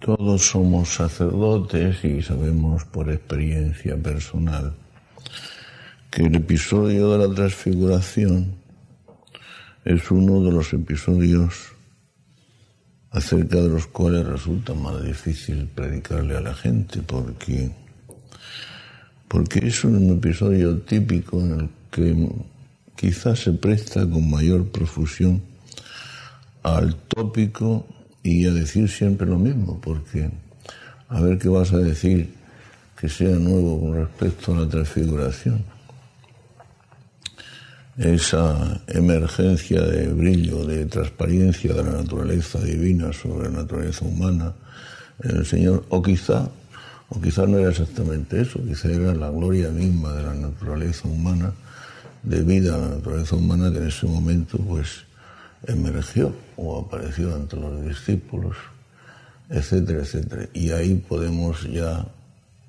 Todos 0.00 0.40
somos 0.40 0.94
sacerdotes 0.94 2.02
y 2.06 2.22
sabemos 2.22 2.86
por 2.86 3.10
experiencia 3.10 3.98
personal 3.98 4.74
que 6.10 6.22
el 6.22 6.36
episodio 6.36 7.12
de 7.12 7.28
la 7.28 7.34
transfiguración 7.34 8.54
es 9.84 10.10
uno 10.10 10.42
de 10.42 10.52
los 10.52 10.72
episodios 10.72 11.72
acerca 13.10 13.56
de 13.60 13.68
los 13.68 13.88
cuales 13.88 14.26
resulta 14.26 14.72
más 14.72 15.04
difícil 15.04 15.68
predicarle 15.74 16.34
a 16.34 16.40
la 16.40 16.54
gente. 16.54 17.02
Porque, 17.02 17.70
porque 19.28 19.66
es 19.66 19.84
un 19.84 20.16
episodio 20.16 20.78
típico 20.78 21.40
en 21.40 21.60
el 21.60 21.68
que 21.90 22.28
quizás 22.96 23.40
se 23.40 23.52
presta 23.52 24.08
con 24.08 24.30
mayor 24.30 24.66
profusión 24.70 25.42
al 26.62 26.96
tópico 26.96 27.86
y 28.22 28.46
a 28.46 28.52
decir 28.52 28.88
siempre 28.88 29.26
lo 29.26 29.38
mismo, 29.38 29.80
porque 29.80 30.30
a 31.08 31.20
ver 31.20 31.38
qué 31.38 31.48
vas 31.48 31.72
a 31.72 31.78
decir 31.78 32.32
que 33.00 33.08
sea 33.08 33.36
nuevo 33.36 33.80
con 33.80 33.94
respecto 33.94 34.54
a 34.54 34.60
la 34.60 34.68
transfiguración. 34.68 35.64
Esa 37.96 38.80
emergencia 38.86 39.82
de 39.82 40.08
brillo, 40.08 40.64
de 40.64 40.86
transparencia 40.86 41.74
de 41.74 41.82
la 41.82 41.92
naturaleza 41.92 42.60
divina 42.60 43.12
sobre 43.12 43.50
la 43.50 43.62
naturaleza 43.62 44.04
humana 44.04 44.54
en 45.22 45.36
el 45.36 45.46
Señor, 45.46 45.84
o 45.88 46.02
quizá, 46.02 46.48
o 47.08 47.20
quizá 47.20 47.46
no 47.46 47.58
era 47.58 47.70
exactamente 47.70 48.40
eso, 48.40 48.62
quizá 48.64 48.90
era 48.90 49.14
la 49.14 49.30
gloria 49.30 49.70
misma 49.70 50.12
de 50.14 50.22
la 50.22 50.34
naturaleza 50.34 51.08
humana, 51.08 51.52
debida 52.22 52.74
a 52.74 52.78
la 52.78 52.88
naturaleza 52.88 53.36
humana 53.36 53.70
que 53.70 53.78
en 53.78 53.88
ese 53.88 54.06
momento 54.06 54.58
pues 54.58 55.04
emergió 55.66 56.34
o 56.56 56.80
apareció 56.80 57.34
ante 57.34 57.56
los 57.56 57.84
discípulos, 57.84 58.56
etcétera, 59.48 60.00
etcétera. 60.00 60.48
Y 60.52 60.70
ahí 60.70 60.94
podemos 60.94 61.62
ya 61.70 62.06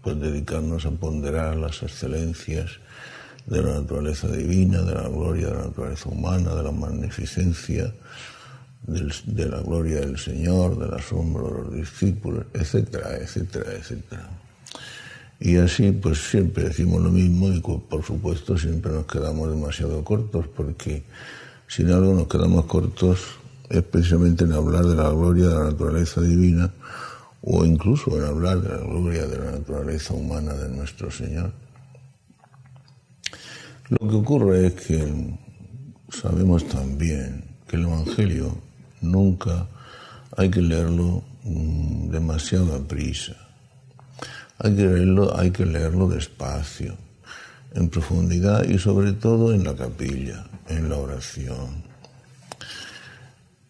pues, 0.01 0.19
dedicarnos 0.19 0.85
a 0.85 0.91
ponderar 0.91 1.55
las 1.55 1.83
excelencias 1.83 2.79
de 3.45 3.61
la 3.61 3.79
naturaleza 3.81 4.27
divina, 4.27 4.81
de 4.81 4.93
la 4.93 5.07
gloria 5.07 5.47
de 5.47 5.53
la 5.53 5.65
naturaleza 5.65 6.09
humana, 6.09 6.55
de 6.55 6.63
la 6.63 6.71
magnificencia 6.71 7.93
de 8.87 9.45
la 9.45 9.61
gloria 9.61 9.99
del 9.99 10.17
Señor, 10.17 10.77
del 10.79 10.93
asombro 10.93 11.47
de 11.47 11.63
los 11.63 11.73
discípulos, 11.73 12.45
etcétera, 12.53 13.17
etcétera, 13.17 13.73
etcétera. 13.73 14.29
Y 15.39 15.57
así 15.57 15.91
pues 15.91 16.19
siempre 16.19 16.65
decimos 16.65 17.01
lo 17.01 17.11
mismo 17.11 17.51
y 17.51 17.59
por 17.61 18.03
supuesto 18.03 18.57
siempre 18.57 18.91
nos 18.91 19.05
quedamos 19.05 19.49
demasiado 19.49 20.03
cortos 20.03 20.47
porque 20.47 21.03
sin 21.71 21.89
algo 21.89 22.13
nos 22.13 22.27
quedamos 22.27 22.65
cortos 22.65 23.39
especialmente 23.69 24.43
en 24.43 24.51
hablar 24.51 24.83
de 24.83 24.93
la 24.93 25.09
gloria 25.09 25.47
de 25.47 25.55
la 25.55 25.63
naturaleza 25.71 26.19
divina 26.19 26.69
o 27.43 27.63
incluso 27.63 28.17
en 28.17 28.25
hablar 28.25 28.59
de 28.59 28.67
la 28.67 28.83
gloria 28.83 29.25
de 29.25 29.37
la 29.37 29.51
naturaleza 29.51 30.13
humana 30.13 30.53
de 30.53 30.67
nuestro 30.67 31.09
Señor. 31.09 31.53
Lo 33.87 34.09
que 34.09 34.15
ocurre 34.15 34.67
es 34.67 34.73
que 34.73 35.37
sabemos 36.09 36.67
también 36.67 37.45
que 37.69 37.77
el 37.77 37.83
Evangelio 37.83 38.53
nunca 38.99 39.65
hay 40.35 40.49
que 40.49 40.61
leerlo 40.61 41.23
mm, 41.45 42.09
demasiado 42.09 42.75
a 42.75 42.85
prisa. 42.85 43.37
Hay 44.57 44.75
que 44.75 44.83
leerlo, 44.83 45.39
hay 45.39 45.51
que 45.51 45.65
leerlo 45.65 46.09
despacio, 46.09 46.97
en 47.73 47.87
profundidad 47.87 48.65
y 48.65 48.77
sobre 48.77 49.13
todo 49.13 49.53
en 49.53 49.63
la 49.63 49.73
capilla 49.73 50.50
en 50.71 50.89
la 50.89 50.97
oración. 50.97 51.83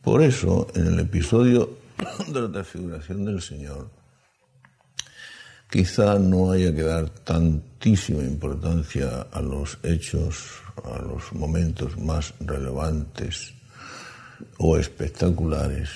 Por 0.02 0.22
eso, 0.22 0.68
en 0.76 0.88
el 0.88 1.00
episodio 1.00 1.78
de 2.28 2.42
la 2.42 2.52
transfiguración 2.52 3.26
del 3.26 3.42
Señor, 3.42 3.90
quizá 5.70 6.18
no 6.20 6.52
haya 6.52 6.74
que 6.74 6.82
dar 6.82 7.10
tantísima 7.10 8.24
importancia 8.24 9.28
a 9.32 9.42
los 9.42 9.78
hechos, 9.84 10.50
a 10.84 11.00
los 11.00 11.32
momentos 11.34 11.98
más 11.98 12.34
relevantes 12.40 13.54
o 14.58 14.78
espectaculares, 14.78 15.90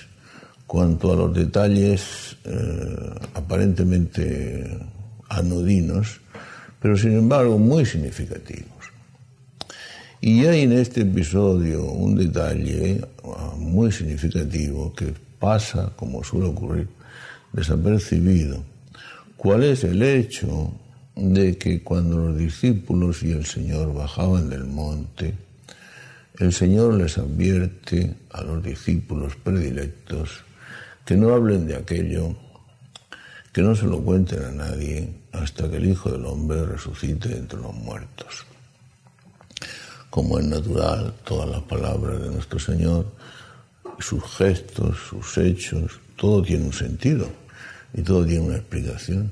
cuanto 0.68 1.12
a 1.12 1.16
los 1.16 1.34
detalles 1.34 2.38
eh, 2.46 3.16
aparentemente 3.34 4.80
anodinos, 5.30 6.22
pero 6.80 6.96
sin 6.96 7.18
embargo 7.18 7.58
muy 7.58 7.86
significativos. 7.86 8.75
Y 10.26 10.44
hay 10.48 10.62
en 10.62 10.72
este 10.72 11.02
episodio 11.02 11.84
un 11.84 12.16
detalle 12.16 13.00
ah, 13.26 13.54
muy 13.60 13.92
significativo 13.92 14.92
que 14.92 15.14
pasa, 15.40 15.94
como 15.96 16.24
suele 16.24 16.48
ocurrir, 16.48 16.88
desapercibido. 17.54 18.64
¿Cuál 19.38 19.66
es 19.66 19.84
el 19.84 20.02
hecho 20.02 20.74
de 21.16 21.60
que 21.60 21.84
cuando 21.84 22.18
los 22.18 22.40
discípulos 22.40 23.22
y 23.22 23.34
el 23.34 23.46
Señor 23.46 23.94
bajaban 23.94 24.50
del 24.50 24.66
monte, 24.66 25.36
el 26.40 26.52
Señor 26.52 26.96
les 26.96 27.20
advierte 27.20 28.16
a 28.32 28.42
los 28.42 28.64
discípulos 28.64 29.36
predilectos 29.36 30.44
que 31.06 31.18
no 31.18 31.36
hablen 31.36 31.68
de 31.68 31.76
aquello, 31.76 32.36
que 33.54 33.62
no 33.62 33.76
se 33.76 33.86
lo 33.86 34.02
cuenten 34.02 34.44
a 34.44 34.52
nadie 34.52 35.08
hasta 35.34 35.70
que 35.70 35.78
el 35.78 35.88
Hijo 35.88 36.10
del 36.10 36.26
Hombre 36.26 36.66
resucite 36.66 37.38
entre 37.38 37.60
los 37.60 37.76
muertos 37.76 38.48
como 40.16 40.40
es 40.40 40.46
natural, 40.46 41.14
todas 41.26 41.50
las 41.50 41.62
palabras 41.64 42.22
de 42.22 42.30
nuestro 42.30 42.58
Señor, 42.58 43.06
sus 44.00 44.24
gestos, 44.38 44.96
sus 45.10 45.38
hechos, 45.38 46.00
todo 46.16 46.42
tiene 46.42 46.68
un 46.68 46.72
sentido 46.72 47.28
y 47.94 48.02
todo 48.02 48.26
tiene 48.26 48.46
una 48.46 48.56
explicación. 48.56 49.30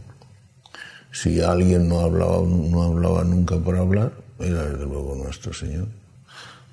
Si 1.10 1.40
alguien 1.40 1.88
no 1.88 2.02
hablaba, 2.02 2.40
no 2.46 2.84
hablaba 2.84 3.24
nunca 3.24 3.58
por 3.58 3.78
hablar, 3.78 4.12
era 4.40 4.66
desde 4.66 4.84
luego 4.84 5.16
nuestro 5.16 5.54
Señor. 5.54 5.88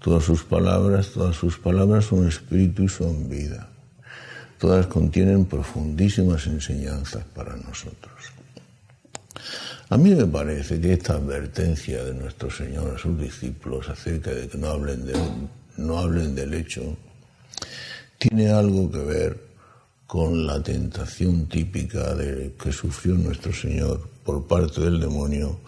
Todas 0.02 0.24
sus 0.24 0.42
palabras, 0.42 1.10
todas 1.14 1.36
sus 1.36 1.56
palabras 1.58 2.06
son 2.06 2.26
espíritu 2.26 2.82
y 2.82 2.88
son 2.88 3.28
vida. 3.28 3.68
Todas 4.58 4.88
contienen 4.88 5.44
profundísimas 5.44 6.48
enseñanzas 6.48 7.22
para 7.32 7.54
nosotros. 7.54 8.32
A 9.92 9.98
mí 9.98 10.14
me 10.14 10.24
parece 10.24 10.80
que 10.80 10.92
esta 10.92 11.14
advertencia 11.14 12.04
de 12.04 12.14
nuestro 12.14 12.48
Señor 12.48 12.94
a 12.94 12.98
sus 12.98 13.18
discípulos 13.18 13.88
acerca 13.88 14.30
de 14.30 14.46
que 14.46 14.56
no 14.56 14.68
hablen, 14.68 15.04
de, 15.04 15.14
no 15.78 15.98
hablen 15.98 16.36
del 16.36 16.54
hecho 16.54 16.96
tiene 18.16 18.50
algo 18.50 18.88
que 18.88 18.98
ver 18.98 19.40
con 20.06 20.46
la 20.46 20.62
tentación 20.62 21.48
típica 21.48 22.14
de, 22.14 22.54
que 22.62 22.70
sufrió 22.70 23.16
nuestro 23.16 23.52
Señor 23.52 24.08
por 24.24 24.46
parte 24.46 24.80
del 24.80 25.00
demonio 25.00 25.58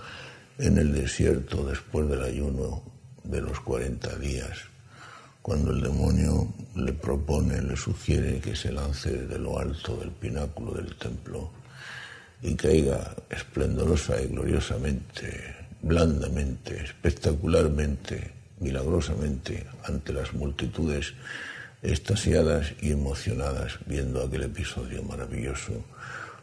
en 0.56 0.78
el 0.78 0.92
desierto 0.92 1.64
después 1.64 2.08
del 2.08 2.22
ayuno 2.22 2.80
de 3.24 3.40
los 3.40 3.58
40 3.58 4.18
días, 4.18 4.56
cuando 5.42 5.72
el 5.72 5.80
demonio 5.80 6.46
le 6.76 6.92
propone, 6.92 7.60
le 7.60 7.76
sugiere 7.76 8.38
que 8.38 8.54
se 8.54 8.70
lance 8.70 9.10
desde 9.10 9.38
lo 9.40 9.58
alto 9.58 9.96
del 9.96 10.12
pináculo 10.12 10.74
del 10.74 10.94
templo 10.94 11.61
y 12.42 12.54
caiga 12.54 13.14
esplendorosa 13.30 14.20
y 14.20 14.26
gloriosamente, 14.26 15.54
blandamente, 15.80 16.82
espectacularmente, 16.82 18.32
milagrosamente 18.60 19.66
ante 19.84 20.12
las 20.12 20.32
multitudes 20.34 21.14
estasiadas 21.82 22.72
y 22.80 22.92
emocionadas 22.92 23.78
viendo 23.86 24.22
aquel 24.22 24.44
episodio 24.44 25.02
maravilloso, 25.02 25.84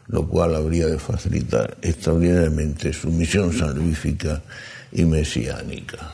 lo 0.08 0.26
cual 0.26 0.54
habría 0.54 0.86
de 0.86 0.98
facilitar 0.98 1.76
extraordinariamente 1.82 2.92
su 2.92 3.10
misión 3.10 3.52
salvífica 3.52 4.42
y 4.92 5.04
mesiánica. 5.04 6.12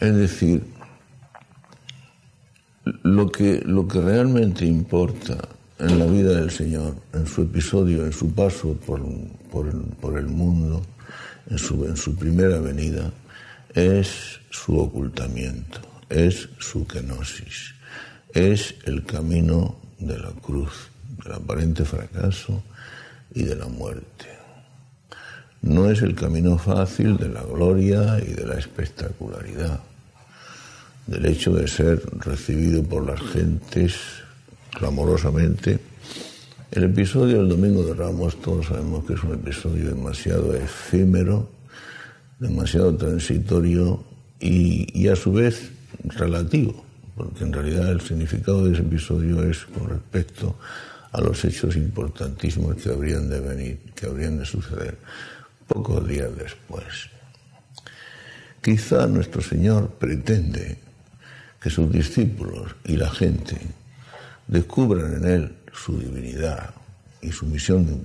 Es 0.00 0.14
decir, 0.16 0.62
lo 2.84 3.30
que, 3.30 3.62
lo 3.64 3.86
que 3.86 4.00
realmente 4.00 4.66
importa 4.66 5.38
en 5.82 5.98
la 5.98 6.06
vida 6.06 6.38
del 6.38 6.50
Señor, 6.50 6.94
en 7.12 7.26
su 7.26 7.42
episodio, 7.42 8.06
en 8.06 8.12
su 8.12 8.32
paso 8.32 8.74
por, 8.86 9.00
el, 9.00 10.26
mundo, 10.26 10.80
en 11.50 11.58
su, 11.58 11.84
en 11.84 11.96
su 11.96 12.14
primera 12.14 12.60
venida, 12.60 13.10
es 13.74 14.38
su 14.50 14.78
ocultamiento, 14.78 15.80
es 16.08 16.48
su 16.60 16.86
kenosis, 16.86 17.74
es 18.32 18.76
el 18.84 19.04
camino 19.04 19.76
de 19.98 20.20
la 20.20 20.30
cruz, 20.30 20.88
del 21.24 21.32
aparente 21.32 21.84
fracaso 21.84 22.62
y 23.34 23.42
de 23.42 23.56
la 23.56 23.66
muerte. 23.66 24.26
No 25.62 25.90
es 25.90 26.02
el 26.02 26.14
camino 26.14 26.58
fácil 26.58 27.16
de 27.16 27.28
la 27.28 27.42
gloria 27.42 28.20
y 28.20 28.34
de 28.34 28.46
la 28.46 28.54
espectacularidad, 28.54 29.80
del 31.08 31.26
hecho 31.26 31.52
de 31.52 31.66
ser 31.66 32.00
recibido 32.20 32.84
por 32.84 33.04
las 33.04 33.20
gentes 33.32 34.22
clamorosamente. 34.72 35.78
El 36.70 36.84
episodio 36.84 37.38
del 37.38 37.48
Domingo 37.48 37.84
de 37.84 37.94
Ramos, 37.94 38.40
todos 38.40 38.66
sabemos 38.66 39.04
que 39.04 39.14
es 39.14 39.22
un 39.22 39.34
episodio 39.34 39.90
demasiado 39.90 40.54
efímero, 40.54 41.48
demasiado 42.38 42.96
transitorio 42.96 44.02
y, 44.40 45.06
a 45.08 45.14
su 45.14 45.32
vez 45.32 45.70
relativo, 46.04 46.84
porque 47.14 47.44
en 47.44 47.52
realidad 47.52 47.92
el 47.92 48.00
significado 48.00 48.64
de 48.64 48.72
ese 48.72 48.82
episodio 48.82 49.44
es 49.44 49.66
con 49.66 49.88
respecto 49.90 50.56
a 51.12 51.20
los 51.20 51.44
hechos 51.44 51.76
importantísimos 51.76 52.76
que 52.76 52.88
habrían 52.88 53.28
de 53.28 53.40
venir, 53.40 53.78
que 53.94 54.06
habrían 54.06 54.38
de 54.38 54.46
suceder 54.46 54.96
pocos 55.68 56.08
días 56.08 56.30
después. 56.36 57.10
Quizá 58.62 59.06
nuestro 59.06 59.42
Señor 59.42 59.90
pretende 59.90 60.78
que 61.60 61.68
sus 61.68 61.92
discípulos 61.92 62.74
y 62.84 62.96
la 62.96 63.10
gente 63.10 63.58
descubran 64.46 65.14
en 65.14 65.24
Él 65.24 65.56
su 65.72 65.98
divinidad 65.98 66.74
y 67.20 67.30
su 67.30 67.46
misión 67.46 68.02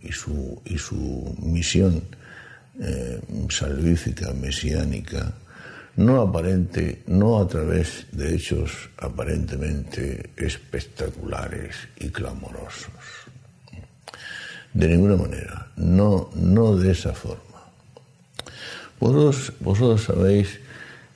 y 0.00 0.12
su, 0.12 0.60
y 0.64 0.78
su 0.78 1.34
misión 1.42 2.02
eh, 2.80 3.20
salvífica, 3.50 4.32
mesiánica, 4.32 5.32
no 5.96 6.22
aparente, 6.22 7.02
no 7.06 7.40
a 7.40 7.48
través 7.48 8.06
de 8.12 8.34
hechos 8.34 8.88
aparentemente 8.98 10.30
espectaculares 10.36 11.76
y 11.98 12.08
clamorosos. 12.08 12.92
De 14.72 14.88
ninguna 14.88 15.16
manera, 15.16 15.66
no, 15.76 16.30
no 16.34 16.76
de 16.76 16.92
esa 16.92 17.12
forma. 17.12 17.42
Vosotros, 19.00 19.52
vosotros 19.60 20.04
sabéis 20.04 20.60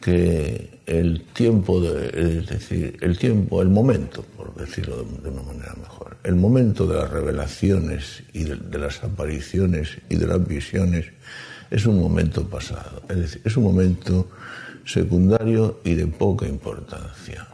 que 0.04 0.80
el 0.84 1.22
tiempo, 1.32 1.82
es 1.82 2.46
decir, 2.46 2.98
el 3.00 3.16
tiempo, 3.16 3.62
el 3.62 3.70
momento, 3.70 4.22
por 4.36 4.54
decirlo 4.54 5.02
de, 5.02 5.30
una 5.30 5.42
manera 5.42 5.74
mejor, 5.80 6.18
el 6.22 6.34
momento 6.34 6.86
de 6.86 6.96
las 6.96 7.08
revelaciones 7.08 8.22
y 8.34 8.44
de, 8.44 8.78
las 8.78 9.02
apariciones 9.02 9.96
y 10.10 10.16
de 10.16 10.26
las 10.26 10.46
visiones 10.46 11.06
es 11.70 11.86
un 11.86 11.98
momento 11.98 12.46
pasado, 12.46 13.00
es 13.08 13.16
decir, 13.16 13.40
es 13.46 13.56
un 13.56 13.64
momento 13.64 14.28
secundario 14.84 15.80
y 15.84 15.94
de 15.94 16.06
poca 16.06 16.46
importancia. 16.46 17.48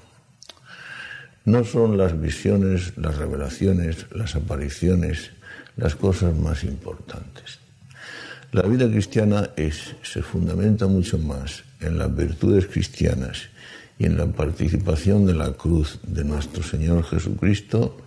No 1.44 1.62
son 1.62 1.96
las 1.96 2.20
visiones, 2.20 2.94
las 2.96 3.16
revelaciones, 3.16 4.06
las 4.10 4.34
apariciones 4.34 5.30
las 5.76 5.94
cosas 5.94 6.34
más 6.34 6.64
importantes. 6.64 7.60
La 8.50 8.62
vida 8.62 8.90
cristiana 8.90 9.50
se 10.02 10.22
fundamenta 10.22 10.88
mucho 10.88 11.16
más 11.16 11.69
en 11.80 11.98
las 11.98 12.14
virtudes 12.14 12.66
cristianas 12.66 13.48
y 13.98 14.06
en 14.06 14.16
la 14.16 14.26
participación 14.26 15.26
de 15.26 15.34
la 15.34 15.52
cruz 15.52 15.98
de 16.02 16.24
nuestro 16.24 16.62
Señor 16.62 17.04
Jesucristo, 17.04 17.98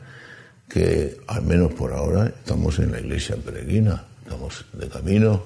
que 0.68 1.18
al 1.28 1.44
menos 1.44 1.74
por 1.74 1.94
ahora 1.94 2.28
estamos 2.28 2.80
en 2.80 2.92
la 2.92 3.00
iglesia 3.00 3.36
peregrina, 3.36 4.04
estamos 4.24 4.66
de 4.74 4.88
camino, 4.88 5.44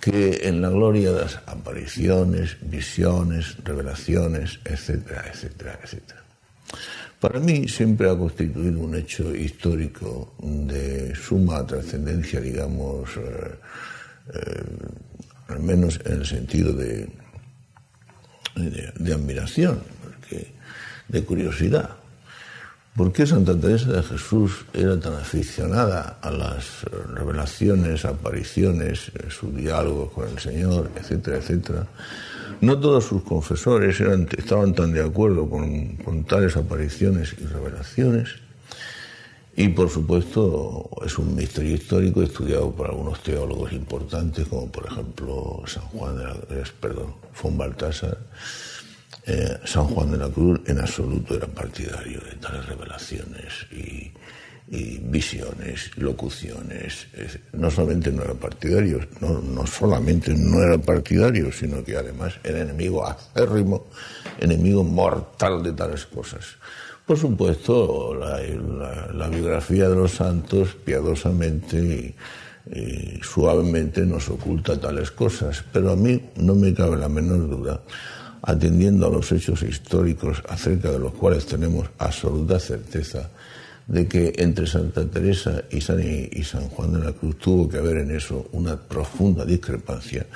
que 0.00 0.48
en 0.48 0.62
la 0.62 0.70
gloria 0.70 1.12
de 1.12 1.20
las 1.22 1.40
apariciones, 1.46 2.56
visiones, 2.62 3.56
revelaciones, 3.64 4.60
etcétera, 4.64 5.24
etcétera, 5.32 5.78
etcétera. 5.82 6.22
Para 7.20 7.38
mí 7.38 7.68
siempre 7.68 8.08
ha 8.08 8.16
constituido 8.16 8.80
un 8.80 8.94
hecho 8.94 9.34
histórico 9.34 10.34
de 10.40 11.14
suma 11.14 11.66
trascendencia, 11.66 12.40
digamos, 12.40 13.10
eh, 13.16 13.54
eh, 14.32 14.64
al 15.48 15.60
menos 15.60 16.00
en 16.06 16.12
el 16.12 16.26
sentido 16.26 16.72
de, 16.72 17.08
de, 18.54 19.12
admiración, 19.12 19.80
de 21.08 21.24
curiosidad. 21.24 21.90
¿Por 22.96 23.12
qué 23.12 23.24
Santa 23.26 23.58
Teresa 23.58 23.92
de 23.92 24.02
Jesús 24.02 24.66
era 24.74 24.98
tan 24.98 25.14
aficionada 25.14 26.18
a 26.20 26.30
las 26.30 26.82
revelaciones, 27.14 28.04
apariciones, 28.04 29.12
su 29.28 29.52
diálogo 29.52 30.10
con 30.10 30.28
el 30.28 30.38
Señor, 30.38 30.90
etcétera, 30.96 31.38
etcétera? 31.38 31.86
No 32.60 32.78
todos 32.78 33.04
sus 33.04 33.22
confesores 33.22 34.00
estaban 34.36 34.74
tan 34.74 34.92
de 34.92 35.02
acuerdo 35.02 35.48
con, 35.48 35.96
con 35.96 36.24
tales 36.24 36.56
apariciones 36.56 37.34
y 37.40 37.44
revelaciones. 37.46 38.34
Y 39.60 39.68
por 39.68 39.90
supuesto 39.90 40.88
es 41.04 41.18
un 41.18 41.36
misterio 41.36 41.74
histórico 41.74 42.22
estudiado 42.22 42.72
por 42.72 42.88
algunos 42.88 43.22
teólogos 43.22 43.70
importantes, 43.74 44.48
como 44.48 44.72
por 44.72 44.86
ejemplo 44.86 45.62
San 45.66 45.82
Juan 45.82 46.16
de 46.16 46.24
la, 46.24 46.64
perdón, 46.80 47.14
von 47.42 47.58
Baltasar. 47.58 48.16
Eh, 49.26 49.58
San 49.66 49.84
Juan 49.84 50.12
de 50.12 50.16
la 50.16 50.30
Cruz 50.30 50.62
en 50.64 50.78
absoluto 50.78 51.34
era 51.34 51.46
partidario 51.46 52.20
de 52.20 52.36
tales 52.36 52.64
revelaciones 52.64 53.66
y, 53.70 54.10
visiones, 55.02 55.90
locuciones. 55.96 57.08
No 57.52 57.70
solamente 57.70 58.10
no 58.10 58.22
era 58.22 58.32
partidario, 58.32 59.06
no, 59.20 59.42
no 59.42 59.66
solamente 59.66 60.32
no 60.32 60.62
era 60.62 60.78
partidario, 60.78 61.52
sino 61.52 61.84
que 61.84 61.98
además 61.98 62.32
era 62.42 62.62
enemigo 62.62 63.06
acérrimo, 63.06 63.88
enemigo 64.38 64.82
mortal 64.84 65.62
de 65.62 65.72
tales 65.72 66.06
cosas. 66.06 66.56
Por 67.10 67.18
supuesto, 67.18 68.14
la, 68.14 69.28
biografía 69.28 69.88
de 69.88 69.96
los 69.96 70.12
santos 70.12 70.76
piadosamente 70.84 72.14
y, 72.72 73.20
suavemente 73.20 74.06
nos 74.06 74.28
oculta 74.28 74.78
tales 74.78 75.10
cosas, 75.10 75.64
pero 75.72 75.90
a 75.90 75.96
mí 75.96 76.20
no 76.36 76.54
me 76.54 76.72
cabe 76.72 76.96
la 76.96 77.08
menor 77.08 77.50
duda, 77.50 77.80
atendiendo 78.42 79.08
a 79.08 79.10
los 79.10 79.32
hechos 79.32 79.64
históricos 79.64 80.40
acerca 80.48 80.92
de 80.92 81.00
los 81.00 81.12
cuales 81.14 81.46
tenemos 81.46 81.90
absoluta 81.98 82.60
certeza, 82.60 83.28
de 83.88 84.06
que 84.06 84.32
entre 84.36 84.68
Santa 84.68 85.04
Teresa 85.04 85.64
y 85.68 85.80
San, 85.80 85.98
y 86.00 86.44
San 86.44 86.68
Juan 86.68 86.92
de 86.92 87.00
la 87.00 87.12
Cruz 87.12 87.38
tuvo 87.38 87.68
que 87.68 87.78
haber 87.78 87.96
en 87.96 88.12
eso 88.12 88.46
una 88.52 88.76
profunda 88.76 89.44
discrepancia 89.44 90.26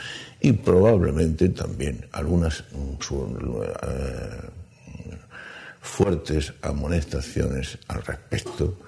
y 0.41 0.51
probablemente 0.51 1.51
también 1.51 2.05
algunas 2.11 2.65
mm, 2.73 3.07
eh, 3.63 4.64
fuertes 5.85 6.55
amonestaciones 6.63 7.79
al 7.89 8.03
respecto, 8.03 8.79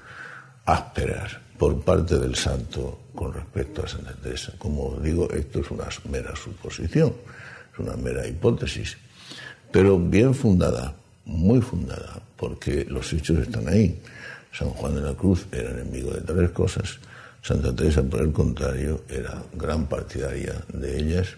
ásperas 0.64 1.36
por 1.58 1.84
parte 1.84 2.18
del 2.18 2.34
santo 2.34 3.00
con 3.14 3.34
respecto 3.34 3.84
a 3.84 3.88
Santa 3.88 4.14
Teresa. 4.14 4.54
Como 4.58 4.98
digo, 5.00 5.30
esto 5.30 5.60
es 5.60 5.70
una 5.70 5.86
mera 6.10 6.34
suposición, 6.34 7.12
es 7.72 7.78
una 7.78 7.96
mera 7.96 8.26
hipótesis, 8.26 8.96
pero 9.70 9.98
bien 9.98 10.34
fundada, 10.34 10.94
muy 11.26 11.60
fundada, 11.60 12.20
porque 12.36 12.86
los 12.88 13.12
hechos 13.12 13.38
están 13.38 13.68
ahí. 13.68 14.00
San 14.50 14.70
Juan 14.70 14.94
de 14.94 15.02
la 15.02 15.14
Cruz 15.14 15.46
era 15.52 15.70
enemigo 15.70 16.10
de 16.12 16.22
tales 16.22 16.50
cosas, 16.50 16.98
Santa 17.42 17.76
Teresa, 17.76 18.02
por 18.02 18.22
el 18.22 18.32
contrario, 18.32 19.04
era 19.08 19.42
gran 19.52 19.86
partidaria 19.86 20.64
de 20.72 20.98
ellas. 20.98 21.28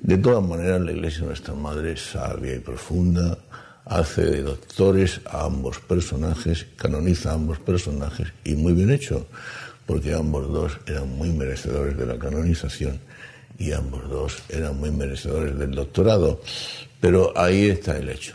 De 0.00 0.18
todas 0.18 0.44
maneras, 0.44 0.82
la 0.82 0.92
Iglesia 0.92 1.24
Nuestra 1.24 1.54
Madre, 1.54 1.96
sabia 1.96 2.54
y 2.54 2.58
profunda, 2.58 3.38
hace 3.84 4.22
de 4.22 4.42
doctores 4.42 5.20
a 5.26 5.44
ambos 5.44 5.78
personajes, 5.80 6.66
canoniza 6.76 7.30
a 7.30 7.34
ambos 7.34 7.58
personajes 7.58 8.28
y 8.44 8.54
muy 8.54 8.72
bien 8.72 8.90
hecho, 8.90 9.26
porque 9.86 10.14
ambos 10.14 10.50
dos 10.52 10.78
eran 10.86 11.08
muy 11.16 11.30
merecedores 11.30 11.96
de 11.96 12.06
la 12.06 12.18
canonización 12.18 13.00
y 13.58 13.72
ambos 13.72 14.08
dos 14.08 14.42
eran 14.48 14.78
muy 14.78 14.90
merecedores 14.90 15.58
del 15.58 15.72
doctorado. 15.72 16.40
Pero 17.00 17.36
ahí 17.36 17.68
está 17.68 17.96
el 17.96 18.08
hecho. 18.08 18.34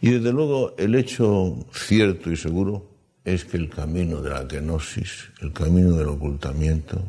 Y 0.00 0.10
desde 0.10 0.32
luego 0.32 0.74
el 0.76 0.94
hecho 0.96 1.56
cierto 1.72 2.30
y 2.30 2.36
seguro 2.36 2.86
es 3.24 3.44
que 3.44 3.56
el 3.56 3.70
camino 3.70 4.20
de 4.20 4.30
la 4.30 4.46
kenosis, 4.46 5.30
el 5.40 5.52
camino 5.52 5.96
del 5.96 6.08
ocultamiento, 6.08 7.02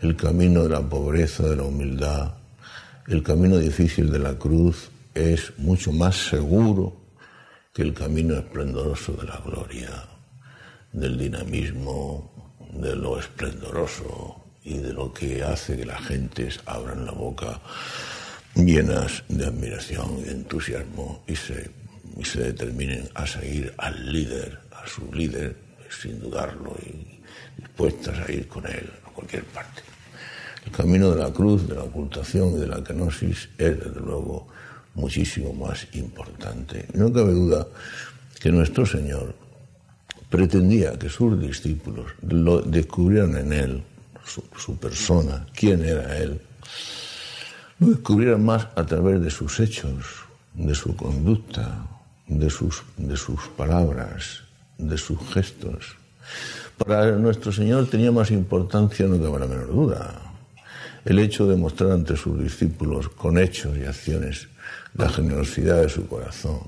el 0.00 0.16
camino 0.16 0.64
de 0.64 0.70
la 0.70 0.80
pobreza, 0.80 1.48
de 1.48 1.56
la 1.56 1.62
humildad, 1.62 2.34
el 3.06 3.22
camino 3.22 3.58
difícil 3.58 4.10
de 4.10 4.18
la 4.18 4.34
cruz, 4.34 4.90
es 5.18 5.58
mucho 5.58 5.92
más 5.92 6.28
seguro 6.28 6.96
que 7.72 7.82
el 7.82 7.92
camino 7.92 8.34
esplendoroso 8.36 9.12
de 9.12 9.26
la 9.26 9.36
gloria, 9.44 10.08
del 10.92 11.18
dinamismo, 11.18 12.56
de 12.72 12.94
lo 12.94 13.18
esplendoroso 13.18 14.44
y 14.64 14.78
de 14.78 14.92
lo 14.92 15.12
que 15.12 15.42
hace 15.42 15.76
que 15.76 15.86
las 15.86 16.00
gentes 16.06 16.60
abran 16.66 17.04
la 17.04 17.12
boca 17.12 17.60
llenas 18.54 19.24
de 19.28 19.46
admiración 19.46 20.22
y 20.24 20.30
entusiasmo 20.30 21.22
y 21.26 21.36
se, 21.36 21.70
y 22.16 22.24
se 22.24 22.44
determinen 22.44 23.08
a 23.14 23.26
seguir 23.26 23.74
al 23.78 24.12
líder, 24.12 24.58
a 24.72 24.86
su 24.86 25.12
líder, 25.12 25.56
sin 25.88 26.20
dudarlo 26.20 26.76
y 26.84 27.20
dispuestas 27.60 28.28
a 28.28 28.32
ir 28.32 28.48
con 28.48 28.66
él 28.66 28.90
a 29.06 29.10
cualquier 29.10 29.44
parte. 29.44 29.82
El 30.66 30.72
camino 30.72 31.10
de 31.12 31.22
la 31.22 31.32
cruz, 31.32 31.66
de 31.68 31.74
la 31.74 31.84
ocultación 31.84 32.54
y 32.54 32.60
de 32.60 32.66
la 32.66 32.82
kenosis 32.82 33.48
es, 33.56 33.78
desde 33.78 34.00
luego, 34.00 34.48
muchísimo 34.98 35.52
más 35.52 35.86
importante. 35.94 36.86
No 36.94 37.12
cabe 37.12 37.32
duda 37.32 37.66
que 38.40 38.50
nuestro 38.50 38.84
Señor 38.84 39.34
pretendía 40.28 40.98
que 40.98 41.08
sus 41.08 41.40
discípulos 41.40 42.12
lo 42.22 42.60
descubrieran 42.60 43.36
en 43.36 43.52
Él, 43.52 43.82
su, 44.56 44.76
persona, 44.76 45.46
quién 45.54 45.84
era 45.84 46.18
Él, 46.18 46.40
lo 47.78 47.88
descubrieran 47.88 48.44
más 48.44 48.68
a 48.74 48.84
través 48.84 49.22
de 49.22 49.30
sus 49.30 49.58
hechos, 49.60 50.04
de 50.52 50.74
su 50.74 50.94
conducta, 50.94 51.86
de 52.26 52.50
sus, 52.50 52.82
de 52.96 53.16
sus 53.16 53.40
palabras, 53.56 54.42
de 54.76 54.98
sus 54.98 55.18
gestos. 55.32 55.96
Para 56.76 57.12
nuestro 57.12 57.52
Señor 57.52 57.88
tenía 57.88 58.12
más 58.12 58.30
importancia, 58.30 59.06
no 59.06 59.20
cabe 59.22 59.40
la 59.40 59.46
menor 59.46 59.68
duda, 59.68 60.20
el 61.04 61.18
hecho 61.18 61.46
de 61.46 61.56
mostrar 61.56 61.92
ante 61.92 62.16
sus 62.16 62.38
discípulos 62.38 63.08
con 63.08 63.38
hechos 63.38 63.78
y 63.78 63.84
acciones 63.84 64.48
la 64.94 65.08
generosidad 65.08 65.82
de 65.82 65.88
su 65.88 66.06
corazón, 66.06 66.60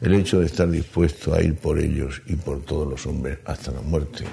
el 0.00 0.14
hecho 0.14 0.40
de 0.40 0.46
estar 0.46 0.70
dispuesto 0.70 1.34
a 1.34 1.42
ir 1.42 1.56
por 1.56 1.78
ellos 1.78 2.22
y 2.26 2.36
por 2.36 2.62
todos 2.62 2.88
los 2.88 3.06
hombres 3.06 3.38
hasta 3.44 3.72
la 3.72 3.82
muerte. 3.82 4.24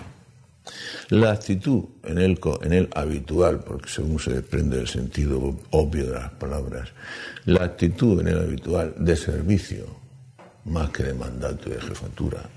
La 1.10 1.32
actitud 1.32 1.86
en 2.04 2.18
el, 2.18 2.40
en 2.62 2.74
el 2.74 2.90
habitual, 2.94 3.64
porque 3.64 3.90
según 3.90 4.20
se 4.20 4.34
desprende 4.34 4.78
del 4.78 4.88
sentido 4.88 5.58
obvio 5.72 6.08
de 6.08 6.14
las 6.14 6.32
palabras, 6.32 6.90
la 7.46 7.64
actitud 7.64 8.20
en 8.20 8.28
el 8.28 8.40
habitual 8.40 8.94
de 8.98 9.16
servicio, 9.16 9.86
más 10.66 10.90
que 10.90 11.04
de 11.04 11.14
mandato 11.14 11.70
y 11.70 11.74
de 11.74 11.82
jefatura. 11.82 12.50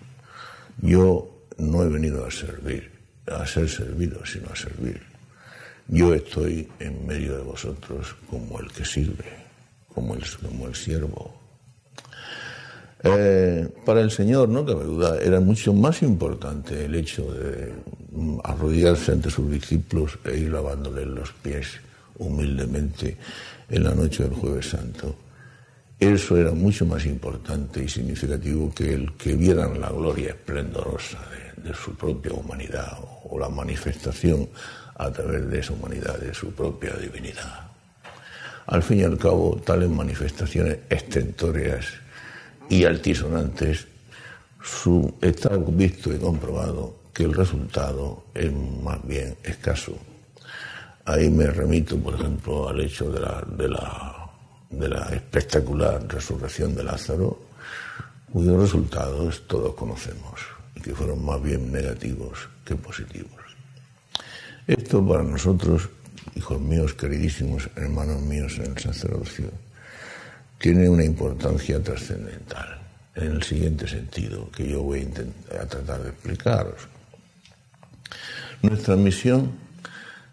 Yo 0.78 1.44
no 1.58 1.82
he 1.84 1.88
venido 1.88 2.24
a 2.26 2.30
servir, 2.30 2.90
a 3.26 3.46
ser 3.46 3.68
servido, 3.68 4.24
sino 4.26 4.48
a 4.50 4.56
servir. 4.56 5.00
Yo 5.88 6.14
estoy 6.14 6.68
en 6.78 7.06
medio 7.06 7.36
de 7.36 7.42
vosotros 7.42 8.16
como 8.28 8.60
el 8.60 8.70
que 8.72 8.84
sirve, 8.84 9.39
como 9.94 10.14
el, 10.14 10.74
siervo. 10.74 11.34
Eh, 13.02 13.68
para 13.84 14.00
el 14.00 14.10
Señor, 14.10 14.48
no 14.48 14.64
cabe 14.64 14.84
duda, 14.84 15.18
era 15.20 15.40
mucho 15.40 15.72
más 15.72 16.02
importante 16.02 16.84
el 16.84 16.94
hecho 16.94 17.32
de 17.32 17.72
arrodillarse 18.44 19.12
ante 19.12 19.30
sus 19.30 19.50
discípulos 19.50 20.18
e 20.24 20.36
ir 20.36 20.50
lavándoles 20.50 21.06
los 21.06 21.32
pies 21.32 21.80
humildemente 22.18 23.16
en 23.68 23.84
la 23.84 23.94
noche 23.94 24.24
del 24.24 24.34
jueves 24.34 24.68
santo. 24.70 25.14
Eso 25.98 26.36
era 26.38 26.52
mucho 26.52 26.86
más 26.86 27.04
importante 27.04 27.84
y 27.84 27.88
significativo 27.88 28.72
que 28.74 28.94
el 28.94 29.12
que 29.18 29.34
vieran 29.34 29.80
la 29.80 29.90
gloria 29.90 30.30
esplendorosa 30.30 31.18
de, 31.62 31.74
su 31.74 31.94
propia 31.94 32.32
humanidad 32.32 32.98
o 33.28 33.38
la 33.38 33.50
manifestación 33.50 34.48
a 34.96 35.10
través 35.10 35.48
de 35.50 35.58
esa 35.58 35.74
humanidad 35.74 36.18
de 36.18 36.32
su 36.32 36.52
propia 36.52 36.94
divinidad. 36.94 37.69
Al 38.66 38.82
fin 38.82 39.00
y 39.00 39.02
al 39.04 39.18
cabo, 39.18 39.60
tales 39.64 39.90
manifestaciones 39.90 40.78
estentóreas 40.88 41.86
y 42.68 42.84
altisonantes, 42.84 43.86
su, 44.62 45.14
está 45.20 45.56
visto 45.56 46.12
y 46.12 46.18
comprobado 46.18 46.94
que 47.12 47.24
el 47.24 47.34
resultado 47.34 48.24
es 48.34 48.52
más 48.52 49.04
bien 49.06 49.36
escaso. 49.42 49.96
Ahí 51.04 51.28
me 51.28 51.46
remito, 51.46 51.98
por 51.98 52.14
ejemplo, 52.14 52.68
al 52.68 52.80
hecho 52.80 53.10
de 53.10 53.68
la, 53.68 55.10
espectacular 55.12 56.06
resurrección 56.06 56.74
de 56.74 56.84
Lázaro, 56.84 57.40
cuyos 58.32 58.60
resultados 58.60 59.46
todos 59.48 59.74
conocemos 59.74 60.40
y 60.76 60.80
que 60.80 60.94
fueron 60.94 61.24
más 61.24 61.42
bien 61.42 61.72
negativos 61.72 62.48
que 62.64 62.76
positivos. 62.76 63.40
Esto 64.66 65.04
para 65.04 65.24
nosotros, 65.24 65.88
hijos 66.34 66.60
míos, 66.60 66.94
queridísimos 66.94 67.68
hermanos 67.76 68.20
míos 68.22 68.58
en 68.58 68.72
el 68.72 68.78
sacerdocio, 68.78 69.50
tiene 70.58 70.88
una 70.88 71.04
importancia 71.04 71.82
trascendental 71.82 72.80
en 73.14 73.32
el 73.32 73.42
siguiente 73.42 73.88
sentido 73.88 74.50
que 74.50 74.68
yo 74.68 74.82
voy 74.82 75.00
a, 75.00 75.02
intentar, 75.02 75.66
tratar 75.66 76.02
de 76.02 76.10
explicaros. 76.10 76.88
Nuestra 78.62 78.96
misión 78.96 79.52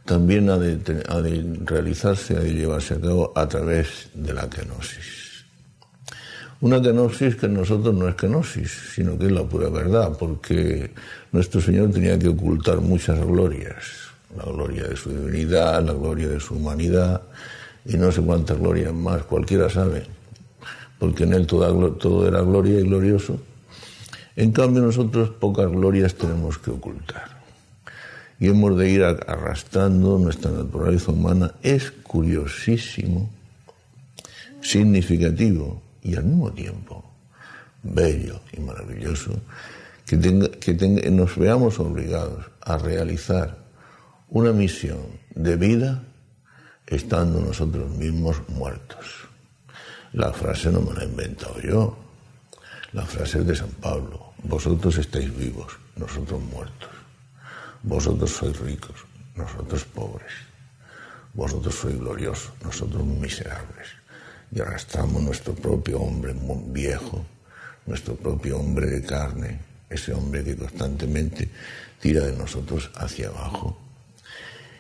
también 0.06 0.50
ha 0.50 0.58
de, 0.58 1.04
ha 1.08 1.22
de, 1.22 1.60
realizarse, 1.66 2.36
ha 2.36 2.40
de 2.40 2.54
llevarse 2.54 2.96
a 2.96 3.02
cabo 3.02 3.32
a 3.36 3.48
través 3.48 4.10
de 4.14 4.34
la 4.34 4.50
kenosis. 4.50 5.46
Una 6.60 6.82
kenosis 6.82 7.36
que 7.36 7.46
en 7.46 7.54
nosotros 7.54 7.94
no 7.94 8.08
es 8.08 8.16
kenosis, 8.16 8.72
sino 8.96 9.18
que 9.18 9.28
es 9.28 9.32
la 9.32 9.44
pura 9.44 9.70
verdad, 9.70 10.18
porque 10.18 10.92
nuestro 11.32 11.62
Señor 11.62 11.92
tenía 11.92 12.18
que 12.18 12.30
ocultar 12.30 12.82
muchas 12.82 13.20
glorias, 13.20 14.07
la 14.36 14.44
gloria 14.44 14.88
de 14.88 14.96
su 14.96 15.10
divinidad, 15.10 15.84
la 15.84 15.94
gloria 15.94 16.28
de 16.28 16.40
su 16.40 16.56
humanidad 16.56 17.22
y 17.86 17.98
no 17.98 18.12
sé 18.12 18.22
cuántas 18.22 18.60
glorias 18.60 18.94
más, 18.94 19.24
cualquiera 19.24 19.70
sabe 19.70 20.18
porque 21.00 21.24
en 21.24 21.34
él 21.34 21.46
todo 21.48 22.28
era 22.28 22.42
gloria 22.42 22.80
y 22.80 22.84
glorioso. 22.84 23.40
En 24.36 24.52
cambio 24.52 24.82
nosotros 24.82 25.30
pocas 25.30 25.70
glorias 25.70 26.16
tenemos 26.16 26.58
que 26.58 26.72
ocultar. 26.72 27.38
Y 28.40 28.48
hemos 28.48 28.78
de 28.78 28.90
ir 28.90 29.04
arrastrando 29.04 30.20
nuestra 30.20 30.52
naturaleza 30.52 31.12
humana. 31.12 31.54
Es 31.64 31.92
curiosísimo, 31.92 33.30
significativo 34.62 35.82
y 36.04 36.16
al 36.16 36.26
mismo 36.26 36.52
tiempo 36.52 37.04
bello 37.84 38.42
y 38.54 38.60
maravilloso 38.60 39.32
que, 40.06 40.20
que 40.60 41.12
nos 41.12 41.38
veamos 41.38 41.80
obligados 41.80 42.46
a 42.62 42.78
realizar 42.78 43.58
una 44.30 44.52
misión 44.52 45.20
de 45.36 45.56
vida 45.56 46.04
estando 46.86 47.40
nosotros 47.40 47.90
mismos 47.92 48.38
muertos. 48.50 49.28
La 50.14 50.34
frase 50.34 50.70
no 50.70 50.82
me 50.82 50.94
la 50.94 51.04
he 51.04 51.06
inventado 51.06 51.60
yo. 51.62 51.98
La 52.92 53.06
frase 53.06 53.40
es 53.40 53.48
de 53.48 53.56
San 53.56 53.70
Pablo. 53.70 54.34
Vosotros 54.44 54.98
estáis 54.98 55.36
vivos, 55.36 55.78
nosotros 55.96 56.42
muertos. 56.42 56.90
Vosotros 57.84 58.32
sois 58.32 58.60
ricos, 58.60 59.06
nosotros 59.36 59.86
pobres. 59.86 60.34
Vosotros 61.34 61.76
sois 61.76 61.98
gloriosos, 61.98 62.52
nosotros 62.64 63.06
miserables. 63.06 63.88
Y 64.52 64.60
arrastramos 64.60 65.22
nuestro 65.22 65.54
propio 65.54 66.00
hombre 66.00 66.34
viejo, 66.68 67.26
nuestro 67.86 68.16
propio 68.16 68.60
hombre 68.60 68.88
de 68.88 69.04
carne, 69.04 69.60
ese 69.90 70.14
hombre 70.14 70.44
que 70.44 70.58
constantemente 70.58 71.50
tira 72.02 72.26
de 72.26 72.36
nosotros 72.36 72.90
hacia 72.96 73.30
abajo 73.30 73.87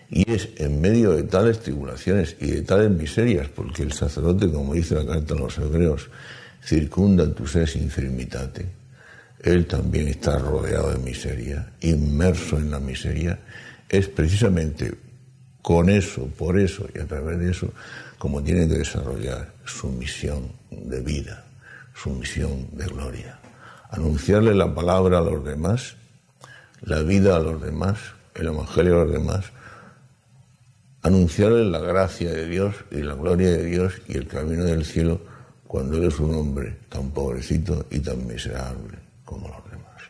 y 0.09 0.31
es 0.31 0.49
en 0.57 0.79
medio 0.79 1.11
de 1.11 1.23
tales 1.23 1.59
tribulaciones 1.59 2.35
y 2.39 2.51
de 2.51 2.61
tales 2.61 2.91
miserias, 2.91 3.49
porque 3.49 3.83
el 3.83 3.91
sacerdote, 3.91 4.49
como 4.51 4.73
dice 4.73 4.95
la 4.95 5.05
carta 5.05 5.33
a 5.33 5.37
los 5.37 5.57
hebreos, 5.57 6.09
circunda 6.63 7.33
tu 7.33 7.45
ses 7.47 7.75
infirmitate, 7.75 8.65
él 9.41 9.67
también 9.67 10.07
está 10.07 10.37
rodeado 10.37 10.91
de 10.91 10.99
miseria, 10.99 11.71
inmerso 11.81 12.57
en 12.57 12.71
la 12.71 12.79
miseria, 12.79 13.39
es 13.89 14.07
precisamente 14.07 14.93
con 15.61 15.89
eso, 15.89 16.27
por 16.37 16.57
eso 16.57 16.87
y 16.95 16.99
a 16.99 17.05
través 17.05 17.39
de 17.39 17.51
eso, 17.51 17.73
como 18.17 18.41
tiene 18.41 18.67
que 18.67 18.75
desarrollar 18.75 19.53
su 19.65 19.89
misión 19.89 20.51
de 20.71 21.01
vida, 21.01 21.45
su 21.93 22.09
misión 22.11 22.67
de 22.71 22.85
gloria. 22.85 23.39
Anunciarle 23.91 24.55
la 24.55 24.73
palabra 24.73 25.19
a 25.19 25.21
los 25.21 25.43
demás, 25.43 25.95
la 26.81 27.01
vida 27.01 27.35
a 27.35 27.39
los 27.39 27.61
demás, 27.61 27.99
el 28.35 28.47
Evangelio 28.47 29.01
a 29.01 29.05
los 29.05 29.13
demás, 29.13 29.45
anunciarle 31.01 31.65
la 31.65 31.79
gracia 31.79 32.31
de 32.31 32.47
Dios 32.47 32.75
y 32.91 33.01
la 33.01 33.13
gloria 33.13 33.49
de 33.51 33.63
Dios 33.63 33.93
y 34.07 34.17
el 34.17 34.27
camino 34.27 34.63
del 34.63 34.85
cielo 34.85 35.21
cuando 35.67 35.97
eres 35.97 36.19
un 36.19 36.33
hombre 36.33 36.77
tan 36.89 37.11
pobrecito 37.11 37.85
y 37.91 37.99
tan 37.99 38.25
miserable 38.25 38.97
como 39.25 39.47
los 39.49 39.63
demás. 39.69 40.03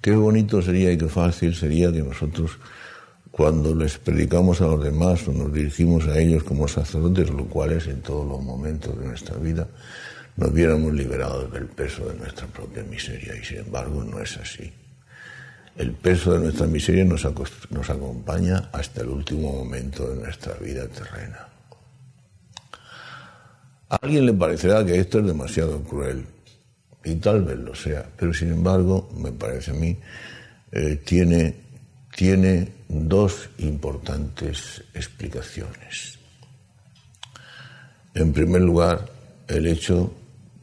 Qué 0.00 0.12
bonito 0.12 0.62
sería 0.62 0.92
y 0.92 0.98
qué 0.98 1.08
fácil 1.08 1.54
sería 1.54 1.92
que 1.92 2.02
nosotros, 2.02 2.58
cuando 3.30 3.74
les 3.74 3.98
predicamos 3.98 4.60
a 4.62 4.66
los 4.66 4.82
demás 4.82 5.28
o 5.28 5.32
nos 5.32 5.52
dirigimos 5.52 6.06
a 6.06 6.18
ellos 6.18 6.42
como 6.44 6.66
sacerdotes, 6.66 7.28
lo 7.30 7.44
cual 7.46 7.72
es 7.72 7.86
en 7.86 8.00
todos 8.00 8.26
los 8.26 8.42
momentos 8.42 8.98
de 8.98 9.06
nuestra 9.06 9.36
vida, 9.36 9.68
nos 10.36 10.52
viéramos 10.52 10.92
liberados 10.92 11.52
del 11.52 11.66
peso 11.66 12.08
de 12.08 12.16
nuestra 12.16 12.46
propia 12.46 12.82
miseria 12.84 13.36
y 13.36 13.44
sin 13.44 13.58
embargo 13.58 14.02
no 14.04 14.20
es 14.20 14.36
así. 14.36 14.72
El 15.76 15.92
peso 15.92 16.32
de 16.32 16.40
nuestra 16.40 16.66
miseria 16.66 17.04
nos, 17.04 17.24
nos 17.70 17.90
acompaña 17.90 18.70
hasta 18.72 19.02
el 19.02 19.08
último 19.08 19.52
momento 19.52 20.08
de 20.08 20.22
nuestra 20.22 20.54
vida 20.54 20.88
terrena. 20.88 21.48
A 23.88 23.96
alguien 23.96 24.26
le 24.26 24.32
parecerá 24.32 24.84
que 24.84 24.98
esto 24.98 25.18
es 25.18 25.26
demasiado 25.26 25.82
cruel, 25.82 26.24
y 27.04 27.14
tal 27.16 27.44
vez 27.44 27.58
lo 27.58 27.74
sea, 27.74 28.04
pero 28.16 28.32
sin 28.34 28.52
embargo, 28.52 29.08
me 29.16 29.30
parece 29.32 29.70
a 29.70 29.74
mí, 29.74 29.96
eh, 30.72 30.96
tiene, 31.04 31.54
tiene 32.16 32.72
dos 32.88 33.50
importantes 33.58 34.82
explicaciones. 34.94 36.18
En 38.14 38.32
primer 38.32 38.62
lugar, 38.62 39.06
el 39.46 39.66
hecho 39.66 40.12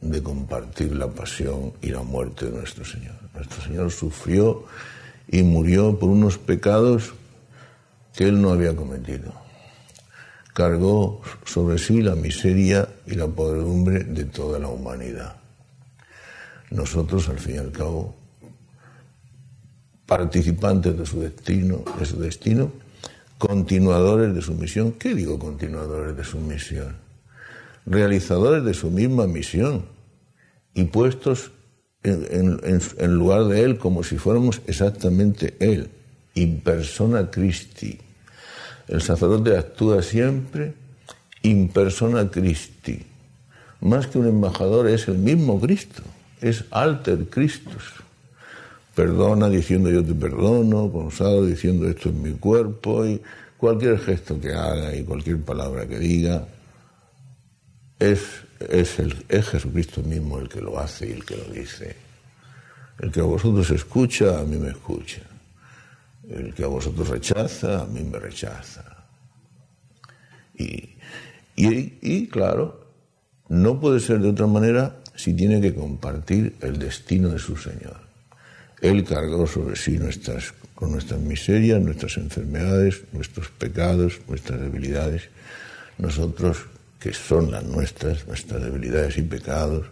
de 0.00 0.22
compartir 0.22 0.94
la 0.94 1.08
pasión 1.08 1.72
y 1.80 1.88
la 1.88 2.02
muerte 2.02 2.46
de 2.46 2.52
nuestro 2.52 2.84
Señor. 2.84 3.14
Nuestro 3.32 3.62
Señor 3.62 3.90
sufrió 3.90 4.66
y 5.28 5.42
murió 5.42 5.98
por 5.98 6.10
unos 6.10 6.38
pecados 6.38 7.14
que 8.14 8.24
él 8.24 8.40
no 8.40 8.50
había 8.50 8.76
cometido. 8.76 9.32
Cargó 10.52 11.20
sobre 11.44 11.78
sí 11.78 12.02
la 12.02 12.14
miseria 12.14 12.88
y 13.06 13.14
la 13.14 13.26
podredumbre 13.26 14.04
de 14.04 14.24
toda 14.24 14.58
la 14.58 14.68
humanidad. 14.68 15.36
Nosotros, 16.70 17.28
al 17.28 17.38
fin 17.38 17.56
y 17.56 17.58
al 17.58 17.72
cabo, 17.72 18.14
participantes 20.06 20.96
de 20.96 21.06
su 21.06 21.20
destino, 21.20 21.82
de 21.98 22.04
su 22.04 22.20
destino, 22.20 22.70
continuadores 23.38 24.34
de 24.34 24.42
su 24.42 24.54
misión. 24.54 24.92
¿Qué 24.92 25.14
digo 25.14 25.38
continuadores 25.38 26.16
de 26.16 26.24
su 26.24 26.38
misión? 26.38 26.96
Realizadores 27.86 28.64
de 28.64 28.74
su 28.74 28.90
misma 28.90 29.26
misión 29.26 29.86
y 30.72 30.84
puestos 30.84 31.50
en, 32.04 33.14
lugar 33.14 33.44
de 33.44 33.62
Él 33.62 33.78
como 33.78 34.04
si 34.04 34.18
fuéramos 34.18 34.60
exactamente 34.66 35.56
Él, 35.58 35.88
in 36.34 36.60
persona 36.60 37.30
Christi. 37.30 37.98
El 38.86 39.02
sacerdote 39.02 39.56
actúa 39.56 40.02
siempre 40.02 40.74
in 41.42 41.68
persona 41.68 42.30
Christi. 42.30 43.04
Más 43.80 44.06
que 44.06 44.18
un 44.18 44.26
embajador 44.26 44.88
es 44.88 45.08
el 45.08 45.18
mismo 45.18 45.60
Cristo, 45.60 46.02
es 46.40 46.64
alter 46.70 47.26
Christus. 47.28 47.94
Perdona 48.94 49.48
diciendo 49.48 49.90
yo 49.90 50.04
te 50.04 50.14
perdono, 50.14 50.88
Gonzalo 50.88 51.44
diciendo 51.44 51.88
esto 51.88 52.10
es 52.10 52.14
mi 52.14 52.32
cuerpo 52.32 53.04
y 53.04 53.20
cualquier 53.56 53.98
gesto 53.98 54.40
que 54.40 54.52
haga 54.52 54.94
y 54.94 55.02
cualquier 55.02 55.40
palabra 55.40 55.86
que 55.86 55.98
diga 55.98 56.46
es, 57.98 58.20
es, 58.70 58.98
el, 58.98 59.24
es 59.28 59.48
Jesucristo 59.48 60.02
mismo 60.02 60.38
el 60.38 60.48
que 60.48 60.60
lo 60.60 60.78
hace 60.78 61.08
y 61.08 61.12
el 61.12 61.24
que 61.24 61.36
lo 61.36 61.44
dice. 61.44 61.96
El 62.98 63.10
que 63.10 63.20
a 63.20 63.24
vosotros 63.24 63.70
escucha, 63.70 64.38
a 64.38 64.44
mí 64.44 64.56
me 64.56 64.70
escucha. 64.70 65.22
El 66.28 66.54
que 66.54 66.64
a 66.64 66.68
vosotros 66.68 67.08
rechaza, 67.08 67.82
a 67.82 67.86
mí 67.86 68.00
me 68.02 68.18
rechaza. 68.18 69.04
Y, 70.56 70.96
y, 71.56 72.26
claro, 72.28 72.88
no 73.48 73.80
puede 73.80 74.00
ser 74.00 74.20
de 74.20 74.28
otra 74.28 74.46
manera 74.46 74.96
si 75.14 75.34
tiene 75.34 75.60
que 75.60 75.74
compartir 75.74 76.56
el 76.60 76.78
destino 76.78 77.28
de 77.30 77.38
su 77.38 77.56
Señor. 77.56 77.98
Él 78.80 79.04
cargó 79.04 79.46
sobre 79.46 79.76
sí 79.76 79.98
nuestras, 79.98 80.52
con 80.74 80.92
nuestras 80.92 81.20
miserias, 81.20 81.80
nuestras 81.80 82.16
enfermedades, 82.16 83.02
nuestros 83.12 83.48
pecados, 83.48 84.20
nuestras 84.28 84.60
debilidades. 84.60 85.28
Nosotros, 85.98 86.66
que 87.04 87.12
son 87.12 87.50
las 87.50 87.62
nuestras, 87.64 88.26
nuestras 88.26 88.62
debilidades 88.62 89.18
y 89.18 89.22
pecados, 89.22 89.84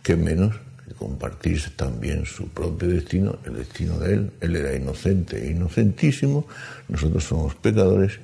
que 0.00 0.14
menos 0.14 0.54
que 0.86 0.94
compartir 0.94 1.60
también 1.74 2.24
su 2.24 2.46
propio 2.50 2.86
destino, 2.86 3.40
el 3.44 3.56
destino 3.56 3.98
de 3.98 4.14
Él. 4.14 4.30
Él 4.40 4.54
era 4.54 4.72
inocente 4.76 5.44
e 5.44 5.50
inocentísimo, 5.50 6.46
nosotros 6.86 7.24
somos 7.24 7.56
pecadores, 7.56 8.20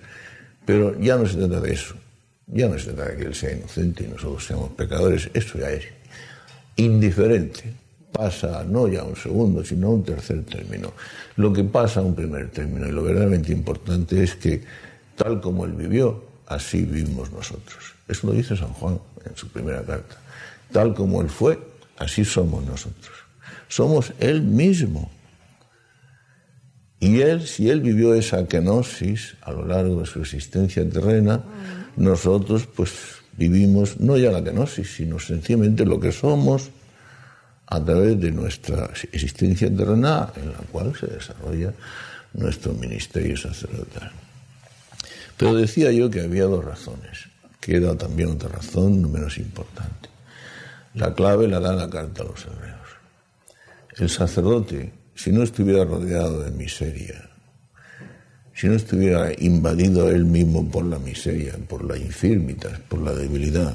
pero 0.64 0.97
ya 1.00 1.17
no 1.17 1.26
se 1.26 1.37
trata 1.37 1.61
de 1.61 1.73
eso. 1.73 1.97
Ya 2.47 2.69
no 2.69 2.79
se 2.79 2.93
trata 2.93 3.11
de 3.11 3.17
que 3.17 3.25
Él 3.25 3.35
sea 3.35 3.57
inocente 3.57 4.05
y 4.05 4.07
nosotros 4.07 4.47
seamos 4.47 4.71
pecadores, 4.71 5.29
eso 5.35 5.59
ya 5.59 5.71
es 5.73 5.83
indiferente. 6.76 7.75
Pasa 8.12 8.62
no 8.62 8.87
ya 8.87 9.02
un 9.02 9.17
segundo, 9.17 9.64
sino 9.64 9.91
un 9.91 10.05
tercer 10.05 10.45
término. 10.45 10.93
Lo 11.35 11.52
que 11.52 11.64
pasa 11.64 11.99
a 11.99 12.02
un 12.05 12.14
primer 12.14 12.50
término 12.50 12.87
y 12.87 12.93
lo 12.93 13.02
verdaderamente 13.02 13.50
importante 13.50 14.23
es 14.23 14.37
que 14.37 14.62
tal 15.17 15.41
como 15.41 15.64
Él 15.64 15.73
vivió, 15.73 16.31
así 16.47 16.85
vivimos 16.85 17.31
nosotros. 17.33 17.95
Eso 18.09 18.27
lo 18.27 18.33
dice 18.33 18.57
San 18.57 18.73
Juan 18.75 18.99
en 19.25 19.37
su 19.37 19.49
primera 19.49 19.83
carta. 19.83 20.17
Tal 20.73 20.95
como 20.95 21.21
Él 21.23 21.31
fue, 21.31 21.59
así 21.99 22.25
somos 22.25 22.65
nosotros. 22.65 23.17
Somos 23.69 24.13
Él 24.19 24.43
mismo. 24.43 25.11
Y 27.01 27.21
Él, 27.21 27.47
si 27.47 27.69
Él 27.69 27.81
vivió 27.81 28.15
esa 28.15 28.47
kenosis 28.47 29.35
a 29.43 29.53
lo 29.53 29.67
largo 29.67 30.01
de 30.01 30.07
su 30.07 30.21
existencia 30.21 30.89
terrena, 30.89 31.43
nosotros 31.97 32.67
pues 32.67 32.93
vivimos 33.37 33.99
no 33.99 34.17
ya 34.17 34.31
la 34.31 34.45
kenosis, 34.45 34.95
sino 34.97 35.19
sencillamente 35.19 35.85
lo 35.85 35.99
que 35.99 36.13
somos 36.13 36.71
a 37.67 37.83
través 37.83 38.21
de 38.21 38.31
nuestra 38.31 38.91
existencia 39.13 39.75
terrena 39.75 40.31
en 40.37 40.53
la 40.53 40.59
cual 40.71 40.95
se 40.95 41.07
desarrolla 41.07 41.73
nuestro 42.35 42.73
ministerio 42.75 43.37
sacerdotal. 43.37 44.11
Pero 45.37 45.55
decía 45.55 45.93
yo 45.93 46.11
que 46.11 46.21
había 46.21 46.45
dos 46.45 46.65
razones. 46.65 47.29
Queda 47.61 47.97
también 47.97 48.31
otra 48.31 48.49
razón 48.49 49.03
no 49.03 49.09
menos 49.09 49.39
importante. 49.39 50.09
La 50.95 51.15
clave 51.15 51.49
la 51.49 51.61
da 51.61 51.73
la 51.73 51.89
carta 51.89 52.23
a 52.23 52.27
los 52.27 52.45
hebreos. 52.45 52.89
El 53.97 54.11
sacerdote, 54.11 54.93
si 55.15 55.33
no 55.33 55.43
estuviera 55.43 55.85
rodeado 55.85 56.43
de 56.43 56.51
miseria, 56.51 57.31
si 58.55 58.69
no 58.69 58.75
estuviera 58.75 59.33
invadido 59.39 60.11
él 60.11 60.25
mismo 60.25 60.71
por 60.71 60.85
la 60.85 60.99
miseria, 60.99 61.55
por 61.69 61.85
la 61.85 61.97
infirmitas, 61.97 62.79
por 62.81 63.01
la 63.01 63.12
debilidad, 63.12 63.75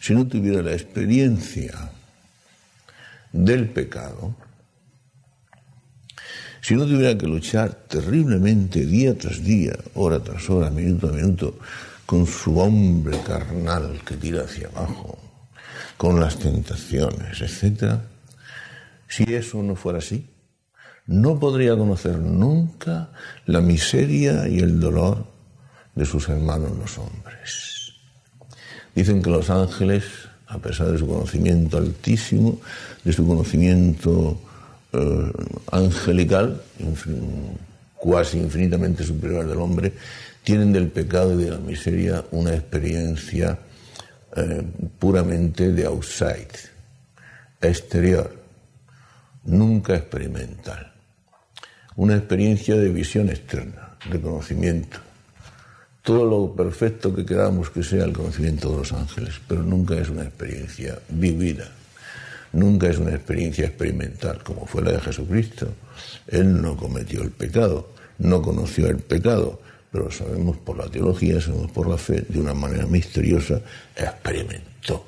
si 0.00 0.14
no 0.14 0.26
tuviera 0.26 0.62
la 0.62 0.72
experiencia 0.72 1.90
del 3.32 3.68
pecado, 3.68 4.36
si 6.64 6.74
no 6.76 6.86
tuviera 6.86 7.18
que 7.18 7.26
luchar 7.26 7.74
terriblemente 7.74 8.86
día 8.86 9.12
tras 9.18 9.44
día, 9.44 9.76
hora 9.96 10.18
tras 10.20 10.48
hora, 10.48 10.70
minuto 10.70 11.10
a 11.10 11.12
minuto, 11.12 11.58
con 12.06 12.26
su 12.26 12.58
hombre 12.58 13.20
carnal 13.20 14.00
que 14.02 14.16
tira 14.16 14.44
hacia 14.44 14.68
abajo, 14.68 15.18
con 15.98 16.18
las 16.18 16.38
tentaciones, 16.38 17.42
etc., 17.42 18.00
si 19.06 19.24
eso 19.34 19.62
no 19.62 19.76
fuera 19.76 19.98
así, 19.98 20.26
no 21.04 21.38
podría 21.38 21.76
conocer 21.76 22.18
nunca 22.18 23.10
la 23.44 23.60
miseria 23.60 24.48
y 24.48 24.60
el 24.60 24.80
dolor 24.80 25.26
de 25.94 26.06
sus 26.06 26.30
hermanos 26.30 26.78
los 26.78 26.96
hombres. 26.96 27.92
Dicen 28.94 29.22
que 29.22 29.28
los 29.28 29.50
ángeles, 29.50 30.04
a 30.46 30.56
pesar 30.56 30.86
de 30.86 30.96
su 30.96 31.06
conocimiento 31.06 31.76
altísimo, 31.76 32.58
de 33.04 33.12
su 33.12 33.26
conocimiento 33.26 34.40
eh, 34.94 35.32
angelical, 35.72 36.62
cuasi 37.96 38.38
infinitamente 38.38 39.02
superior 39.02 39.42
al 39.42 39.48
del 39.48 39.58
hombre, 39.58 39.92
tienen 40.44 40.72
del 40.72 40.88
pecado 40.88 41.34
y 41.34 41.44
de 41.44 41.50
la 41.50 41.58
miseria 41.58 42.24
una 42.30 42.54
experiencia 42.54 43.58
eh, 44.36 44.62
puramente 44.98 45.72
de 45.72 45.86
outside, 45.86 46.70
exterior, 47.60 48.30
nunca 49.44 49.96
experimental. 49.96 50.92
Una 51.96 52.16
experiencia 52.16 52.76
de 52.76 52.88
visión 52.88 53.30
externa, 53.30 53.96
de 54.10 54.20
conocimiento. 54.20 54.98
Todo 56.02 56.24
lo 56.24 56.54
perfecto 56.54 57.14
que 57.14 57.24
queramos 57.24 57.70
que 57.70 57.82
sea 57.82 58.04
el 58.04 58.12
conocimiento 58.12 58.70
de 58.70 58.76
los 58.76 58.92
ángeles, 58.92 59.40
pero 59.48 59.62
nunca 59.62 59.94
es 59.96 60.10
una 60.10 60.24
experiencia 60.24 60.98
vivida, 61.08 61.70
nunca 62.54 62.88
es 62.88 62.98
una 62.98 63.14
experiencia 63.14 63.66
experimental, 63.66 64.42
como 64.42 64.66
fue 64.66 64.82
la 64.82 64.92
de 64.92 65.00
Jesucristo. 65.00 65.68
Él 66.28 66.60
no 66.62 66.76
cometió 66.76 67.22
el 67.22 67.30
pecado, 67.30 67.90
no 68.18 68.40
conoció 68.40 68.86
el 68.88 68.98
pecado, 68.98 69.60
pero 69.90 70.10
sabemos 70.10 70.56
por 70.58 70.78
la 70.78 70.88
teología, 70.88 71.40
sabemos 71.40 71.70
por 71.70 71.88
la 71.88 71.98
fe, 71.98 72.24
de 72.28 72.40
una 72.40 72.54
manera 72.54 72.86
misteriosa, 72.86 73.60
experimentó 73.94 75.06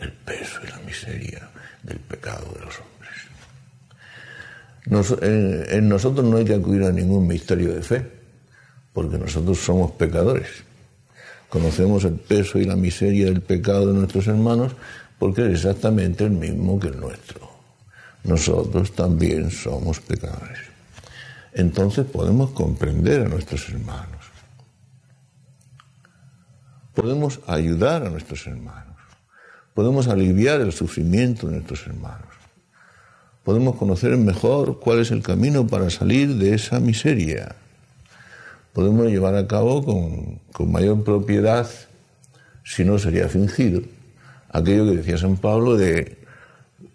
el 0.00 0.12
peso 0.12 0.60
y 0.64 0.70
la 0.70 0.78
miseria 0.78 1.50
del 1.82 1.98
pecado 1.98 2.46
de 2.54 2.64
los 2.64 2.74
hombres. 2.78 2.92
en, 5.72 5.88
nosotros 5.88 6.24
no 6.24 6.36
hay 6.36 6.44
que 6.44 6.54
acudir 6.54 6.84
a 6.84 6.92
ningún 6.92 7.26
misterio 7.26 7.74
de 7.74 7.82
fe, 7.82 8.06
porque 8.92 9.18
nosotros 9.18 9.58
somos 9.58 9.92
pecadores. 9.92 10.48
Conocemos 11.48 12.04
el 12.04 12.14
peso 12.14 12.58
y 12.58 12.64
la 12.64 12.76
miseria 12.76 13.26
del 13.26 13.40
pecado 13.40 13.86
de 13.86 13.94
nuestros 13.94 14.26
hermanos 14.26 14.72
porque 15.18 15.46
es 15.46 15.54
exactamente 15.54 16.24
el 16.24 16.30
mismo 16.30 16.78
que 16.78 16.88
el 16.88 17.00
nuestro. 17.00 17.48
Nosotros 18.24 18.92
también 18.92 19.50
somos 19.50 20.00
pecadores. 20.00 20.58
Entonces 21.52 22.06
podemos 22.06 22.50
comprender 22.50 23.22
a 23.22 23.28
nuestros 23.28 23.68
hermanos 23.68 24.18
podemos 26.98 27.38
ayudar 27.46 28.04
a 28.04 28.10
nuestros 28.10 28.44
hermanos, 28.48 28.96
podemos 29.72 30.08
aliviar 30.08 30.60
el 30.60 30.72
sufrimiento 30.72 31.46
de 31.46 31.52
nuestros 31.52 31.86
hermanos, 31.86 32.26
podemos 33.44 33.76
conocer 33.76 34.16
mejor 34.16 34.80
cuál 34.80 34.98
es 34.98 35.12
el 35.12 35.22
camino 35.22 35.64
para 35.64 35.90
salir 35.90 36.34
de 36.34 36.54
esa 36.54 36.80
miseria, 36.80 37.54
podemos 38.72 39.06
llevar 39.06 39.36
a 39.36 39.46
cabo 39.46 39.84
con, 39.84 40.72
mayor 40.72 41.04
propiedad, 41.04 41.70
si 42.64 42.84
no 42.84 42.98
sería 42.98 43.28
fingido, 43.28 43.82
aquello 44.48 44.84
que 44.86 44.96
decía 44.96 45.18
San 45.18 45.36
Pablo 45.36 45.76
de 45.76 46.18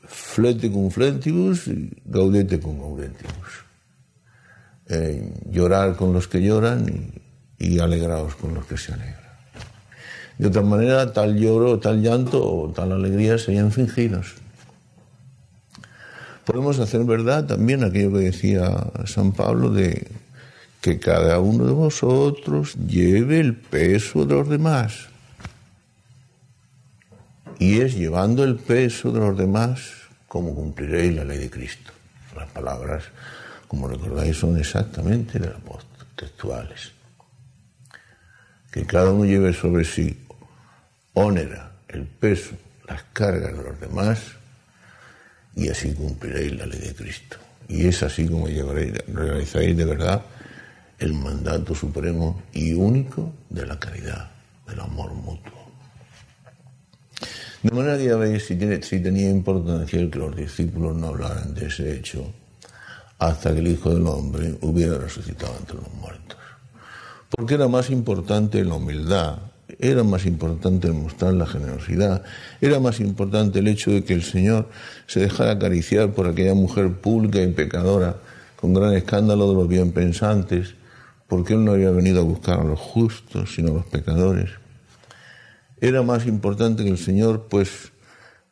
flete 0.05 0.71
cum 0.71 0.91
flentibus 0.91 1.69
gaudete 2.05 2.59
cum 2.59 2.79
gaudentibus. 2.79 3.63
Eh, 4.89 5.33
llorar 5.49 5.95
con 5.95 6.13
los 6.13 6.27
que 6.27 6.41
lloran 6.41 6.85
y, 7.57 7.75
y 7.75 7.79
alegraos 7.79 8.35
con 8.35 8.53
los 8.53 8.65
que 8.65 8.77
se 8.77 8.93
alegran. 8.93 9.23
De 10.37 10.47
otra 10.47 10.61
manera, 10.61 11.13
tal 11.13 11.37
lloro, 11.37 11.79
tal 11.79 12.01
llanto 12.01 12.43
o 12.43 12.69
tal 12.71 12.91
alegría 12.91 13.37
serían 13.37 13.71
fingidos. 13.71 14.35
Podemos 16.43 16.79
hacer 16.79 17.05
verdad 17.05 17.45
también 17.45 17.83
aquello 17.83 18.11
que 18.11 18.25
decía 18.25 18.91
San 19.05 19.31
Pablo 19.31 19.69
de 19.69 20.07
que 20.81 20.99
cada 20.99 21.39
uno 21.39 21.65
de 21.65 21.71
vosotros 21.71 22.75
lleve 22.75 23.39
el 23.39 23.55
peso 23.55 24.25
de 24.25 24.35
los 24.35 24.49
demás. 24.49 25.12
Y 27.63 27.80
es 27.80 27.95
llevando 27.95 28.43
el 28.43 28.58
peso 28.58 29.13
de 29.13 29.21
los 29.21 29.38
demás 29.38 29.80
como 30.28 30.54
cumpliréis 30.54 31.15
la 31.15 31.23
ley 31.23 31.38
de 31.38 31.49
Cristo. 31.49 31.93
Las 32.36 32.49
palabras, 32.49 33.06
como 33.69 33.88
recordáis, 33.88 34.36
son 34.36 34.58
exactamente 34.58 35.39
de 35.39 35.47
apóstol, 35.47 36.06
textuales. 36.13 36.91
Que 38.69 38.86
cada 38.86 39.12
uno 39.12 39.23
lleve 39.23 39.54
sobre 39.54 39.86
sí 39.86 40.26
honra, 41.13 41.71
el 41.88 42.06
peso, 42.06 42.52
las 42.86 43.04
cargas 43.13 43.56
de 43.56 43.63
los 43.63 43.80
demás 43.80 44.19
y 45.56 45.69
así 45.69 45.93
cumpliréis 45.93 46.58
la 46.58 46.65
ley 46.65 46.82
de 46.82 46.93
Cristo. 46.93 47.38
Y 47.69 47.88
es 47.88 48.04
así 48.04 48.28
como 48.28 48.49
llevaréis, 48.49 48.93
realizaréis 49.08 49.78
de 49.78 49.86
verdad 49.86 50.21
el 50.99 51.13
mandato 51.13 51.73
supremo 51.73 52.43
y 52.52 52.73
único 52.73 53.34
de 53.49 53.65
la 53.65 53.80
caridad, 53.80 54.32
del 54.67 54.82
amor 54.82 55.13
mutuo. 55.13 55.62
De 57.63 57.71
manera 57.71 57.97
que 57.97 58.39
si, 58.41 58.56
tiene, 58.58 58.84
si 58.84 58.99
tenía 58.99 59.30
importancia 59.30 59.97
el 59.97 60.12
que 60.12 60.19
los 60.19 60.36
discípulos 60.36 60.97
no 60.97 61.08
hablaran 61.08 61.54
de 61.54 61.67
ese 61.67 61.95
hecho 61.95 62.30
hasta 63.19 63.54
que 63.54 63.60
el 63.60 63.69
Hijo 63.69 63.93
del 63.93 64.06
Hombre 64.06 64.58
hubiera 64.62 64.97
resucitado 64.97 65.56
entre 65.58 65.78
los 65.78 65.93
muertos. 65.93 66.38
Porque 67.30 67.54
era 67.54 67.69
más 67.69 67.89
importante 67.89 68.65
la 68.65 68.76
humildad, 68.76 69.38
era 69.80 70.04
más 70.04 70.26
importante 70.26 70.91
mostrar 70.91 71.34
la 71.36 71.45
generosidad, 71.45 72.23
era 72.60 72.82
más 72.82 72.99
importante 72.99 73.60
el 73.60 73.69
hecho 73.69 73.91
de 73.91 74.04
que 74.04 74.13
el 74.13 74.23
Señor 74.23 74.67
se 75.08 75.21
dejara 75.21 75.52
acariciar 75.52 76.12
por 76.12 76.28
aquella 76.28 76.54
mujer 76.54 76.91
pública 76.91 77.41
y 77.41 77.47
pecadora, 77.47 78.17
con 78.60 78.73
gran 78.73 78.93
escándalo 78.93 79.47
de 79.47 79.56
los 79.56 79.67
bien 79.69 79.93
pensantes, 79.93 80.76
porque 81.28 81.54
Él 81.54 81.63
no 81.63 81.71
había 81.71 81.91
venido 81.91 82.19
a 82.19 82.26
buscar 82.26 82.60
a 82.60 82.63
los 82.63 82.80
justos, 82.80 83.56
sino 83.56 83.71
a 83.71 83.76
los 83.76 83.86
pecadores. 83.86 84.62
Era 85.84 86.02
más 86.02 86.26
importante 86.28 86.86
que 86.86 86.89
el 86.89 86.98
Señor 86.98 87.48
pues, 87.50 87.91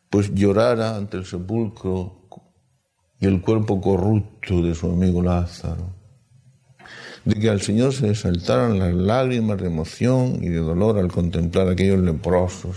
pues 0.09 0.35
llorara 0.35 0.97
ante 0.97 1.15
el 1.15 1.25
sepulcro 1.25 2.27
y 3.21 3.25
el 3.25 3.39
cuerpo 3.39 3.79
corrupto 3.79 4.61
de 4.61 4.75
su 4.75 4.91
amigo 4.91 5.21
Lázaro. 5.21 5.95
De 7.23 7.35
que 7.39 7.49
al 7.49 7.61
Señor 7.61 7.93
se 7.93 8.07
le 8.07 8.15
saltaran 8.15 8.77
las 8.79 8.93
lágrimas 8.93 9.61
de 9.61 9.67
emoción 9.67 10.43
y 10.43 10.49
de 10.49 10.57
dolor 10.57 10.99
al 10.99 11.09
contemplar 11.09 11.69
a 11.69 11.71
aquellos 11.71 12.01
leprosos, 12.01 12.75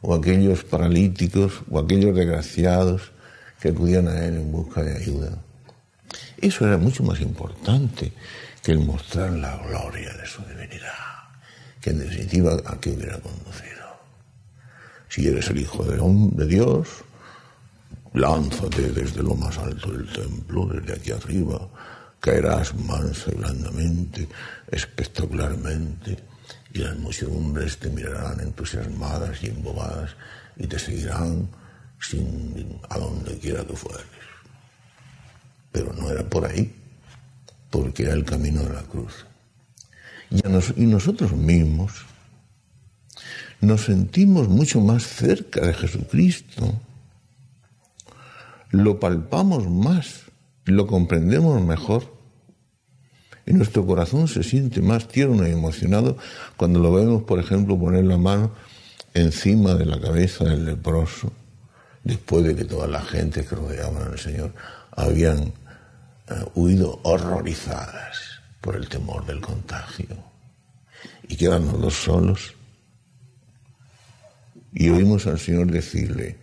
o 0.00 0.16
aquellos 0.16 0.64
paralíticos, 0.64 1.62
o 1.70 1.78
aquellos 1.78 2.12
desgraciados 2.12 3.12
que 3.60 3.68
acudían 3.68 4.08
a 4.08 4.24
Él 4.24 4.34
en 4.34 4.50
busca 4.50 4.82
de 4.82 4.96
ayuda. 4.96 5.38
Eso 6.38 6.66
era 6.66 6.76
mucho 6.76 7.04
más 7.04 7.20
importante 7.20 8.12
que 8.64 8.72
el 8.72 8.80
mostrar 8.80 9.30
la 9.30 9.56
gloria 9.58 10.12
de 10.12 10.26
su 10.26 10.42
divinidad, 10.42 11.03
que 11.84 11.90
en 11.90 11.98
definitiva 11.98 12.56
a 12.64 12.80
qué 12.80 12.92
hubiera 12.92 13.18
conducido. 13.18 13.84
Si 15.10 15.28
eres 15.28 15.50
el 15.50 15.60
Hijo 15.60 15.84
de, 15.84 16.46
Dios, 16.46 16.88
lánzate 18.14 18.90
desde 18.90 19.22
lo 19.22 19.34
más 19.34 19.58
alto 19.58 19.92
del 19.92 20.10
templo, 20.10 20.64
desde 20.64 20.94
aquí 20.94 21.12
arriba, 21.12 21.68
caerás 22.20 22.74
mansa 22.74 23.30
y 23.30 23.34
blandamente, 23.34 24.26
espectacularmente, 24.70 26.16
y 26.72 26.78
las 26.78 26.96
muchedumbres 26.96 27.76
te 27.76 27.90
mirarán 27.90 28.40
entusiasmadas 28.40 29.42
y 29.42 29.48
embobadas 29.48 30.16
y 30.56 30.66
te 30.66 30.78
seguirán 30.78 31.50
sin 32.00 32.80
a 32.88 32.98
donde 32.98 33.38
quiera 33.38 33.62
que 33.62 33.76
fueres. 33.76 34.06
Pero 35.70 35.92
no 35.92 36.08
era 36.08 36.22
por 36.22 36.46
ahí 36.46 36.74
porque 37.68 38.04
era 38.04 38.14
el 38.14 38.24
camino 38.24 38.62
de 38.62 38.72
la 38.72 38.82
cruz. 38.84 39.26
Y, 40.34 40.86
nosotros 40.86 41.32
mismos 41.32 41.92
nos 43.60 43.84
sentimos 43.84 44.48
mucho 44.48 44.80
más 44.80 45.04
cerca 45.06 45.60
de 45.60 45.72
Jesucristo, 45.72 46.74
lo 48.70 48.98
palpamos 48.98 49.70
más, 49.70 50.22
lo 50.64 50.88
comprendemos 50.88 51.62
mejor. 51.62 52.12
Y 53.46 53.52
nuestro 53.52 53.86
corazón 53.86 54.26
se 54.26 54.42
siente 54.42 54.82
más 54.82 55.06
tierno 55.06 55.46
y 55.46 55.52
emocionado 55.52 56.16
cuando 56.56 56.80
lo 56.80 56.92
vemos, 56.92 57.22
por 57.22 57.38
ejemplo, 57.38 57.78
poner 57.78 58.04
la 58.04 58.18
mano 58.18 58.50
encima 59.12 59.74
de 59.74 59.86
la 59.86 60.00
cabeza 60.00 60.44
del 60.44 60.64
leproso, 60.64 61.30
después 62.02 62.42
de 62.44 62.56
que 62.56 62.64
toda 62.64 62.88
la 62.88 63.02
gente 63.02 63.44
que 63.44 63.54
rodeaban 63.54 64.10
al 64.10 64.18
Señor 64.18 64.52
habían 64.90 65.52
eh, 66.28 66.44
huido 66.54 66.98
horrorizadas 67.04 68.33
por 68.64 68.76
el 68.76 68.88
temor 68.88 69.26
del 69.26 69.42
contagio. 69.42 70.06
Y 71.28 71.36
quedan 71.36 71.66
los 71.66 71.80
dos 71.82 71.94
solos. 71.94 72.54
Y 74.72 74.88
oímos 74.88 75.26
al 75.26 75.38
Señor 75.38 75.70
decirle, 75.70 76.38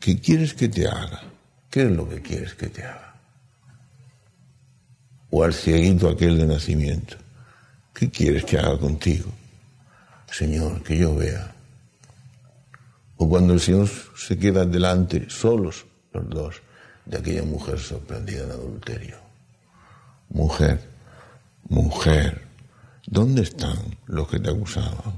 ¿qué 0.00 0.18
quieres 0.18 0.54
que 0.54 0.70
te 0.70 0.88
haga? 0.88 1.24
¿Qué 1.70 1.82
es 1.82 1.90
lo 1.90 2.08
que 2.08 2.22
quieres 2.22 2.54
que 2.54 2.68
te 2.68 2.82
haga? 2.82 3.14
O 5.30 5.44
al 5.44 5.52
cieguito 5.52 6.08
aquel 6.08 6.38
de 6.38 6.46
nacimiento, 6.46 7.18
¿qué 7.92 8.10
quieres 8.10 8.46
que 8.46 8.58
haga 8.58 8.78
contigo? 8.78 9.30
Señor, 10.30 10.82
que 10.82 10.96
yo 10.96 11.14
vea. 11.14 11.54
O 13.18 13.28
cuando 13.28 13.52
el 13.52 13.60
Señor 13.60 13.90
se 14.16 14.38
queda 14.38 14.64
delante, 14.64 15.28
solos 15.28 15.84
los 16.14 16.30
dos, 16.30 16.62
de 17.04 17.18
aquella 17.18 17.42
mujer 17.42 17.78
sorprendida 17.78 18.44
en 18.44 18.52
adulterio. 18.52 19.16
Mujer, 20.30 20.97
mujer, 21.68 22.42
¿dónde 23.06 23.42
están 23.42 23.78
los 24.06 24.28
que 24.28 24.38
te 24.38 24.50
acusaban? 24.50 25.14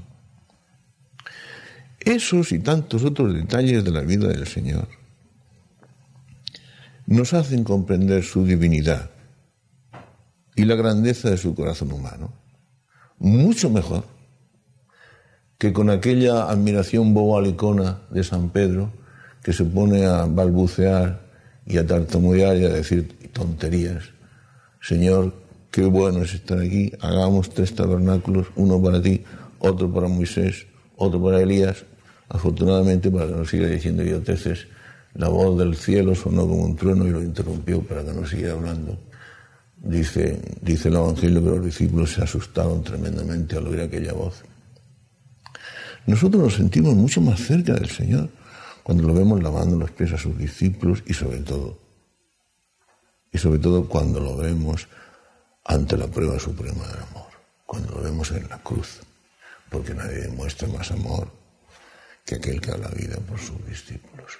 Esos 1.99 2.51
y 2.51 2.59
tantos 2.59 3.03
otros 3.03 3.33
detalles 3.33 3.83
de 3.83 3.91
la 3.91 4.01
vida 4.01 4.27
del 4.27 4.47
Señor 4.47 4.87
nos 7.05 7.33
hacen 7.33 7.63
comprender 7.63 8.23
su 8.23 8.45
divinidad 8.45 9.11
y 10.55 10.65
la 10.65 10.75
grandeza 10.75 11.29
de 11.29 11.37
su 11.37 11.53
corazón 11.53 11.91
humano 11.91 12.41
mucho 13.21 13.69
mejor 13.69 14.03
que 15.59 15.71
con 15.71 15.91
aquella 15.91 16.49
admiración 16.49 17.13
bobalicona 17.13 17.99
de 18.09 18.23
San 18.23 18.49
Pedro 18.49 18.91
que 19.43 19.53
se 19.53 19.63
pone 19.63 20.05
a 20.05 20.25
balbucear 20.25 21.21
y 21.67 21.77
a 21.77 21.85
tartamudear 21.85 22.57
y 22.57 22.65
a 22.65 22.69
decir 22.69 23.29
tonterías. 23.31 24.05
Señor, 24.81 25.35
qué 25.71 25.85
bueno 25.85 26.21
es 26.21 26.33
estar 26.33 26.59
aquí, 26.59 26.91
hagamos 26.99 27.49
tres 27.49 27.73
tabernáculos, 27.73 28.47
uno 28.55 28.81
para 28.81 29.01
ti, 29.01 29.23
otro 29.59 29.91
para 29.91 30.07
Moisés, 30.07 30.67
otro 30.97 31.23
para 31.23 31.41
Elías. 31.41 31.85
Afortunadamente, 32.29 33.09
para 33.09 33.27
que 33.27 33.33
no 33.33 33.45
siga 33.45 33.67
diciendo 33.67 34.03
idioteces, 34.03 34.67
la 35.15 35.29
voz 35.29 35.57
del 35.57 35.75
cielo 35.75 36.15
sonó 36.15 36.47
como 36.47 36.63
un 36.63 36.75
trueno 36.75 37.05
y 37.07 37.11
lo 37.11 37.21
interrumpió 37.21 37.81
para 37.81 38.03
que 38.03 38.13
no 38.13 38.25
siga 38.25 38.51
hablando. 38.53 38.97
Dice, 39.77 40.39
dice 40.61 40.89
el 40.89 40.95
Evangelio 40.95 41.43
que 41.43 41.49
los 41.49 41.65
discípulos 41.65 42.13
se 42.13 42.21
asustaron 42.21 42.83
tremendamente 42.83 43.57
al 43.57 43.67
oír 43.67 43.81
aquella 43.81 44.13
voz. 44.13 44.43
Nosotros 46.05 46.43
nos 46.43 46.55
sentimos 46.55 46.95
mucho 46.95 47.21
más 47.21 47.39
cerca 47.39 47.73
del 47.73 47.89
Señor 47.89 48.29
cuando 48.83 49.07
lo 49.07 49.13
vemos 49.13 49.41
lavando 49.41 49.77
los 49.77 49.91
pies 49.91 50.13
a 50.13 50.17
sus 50.17 50.37
discípulos 50.37 51.03
y 51.05 51.13
sobre 51.13 51.39
todo, 51.39 51.77
y 53.31 53.37
sobre 53.37 53.59
todo 53.59 53.87
cuando 53.87 54.19
lo 54.19 54.37
vemos 54.37 54.87
ante 55.65 55.97
la 55.97 56.07
prueba 56.07 56.39
suprema 56.39 56.87
del 56.87 57.03
amor, 57.03 57.31
cuando 57.65 57.91
lo 57.95 58.01
vemos 58.01 58.31
en 58.31 58.47
la 58.49 58.57
cruz, 58.59 59.01
porque 59.69 59.93
nadie 59.93 60.21
demuestra 60.21 60.67
más 60.67 60.91
amor 60.91 61.31
que 62.25 62.35
aquel 62.35 62.61
que 62.61 62.71
da 62.71 62.77
la 62.77 62.89
vida 62.89 63.17
por 63.17 63.39
sus 63.39 63.65
discípulos. 63.65 64.39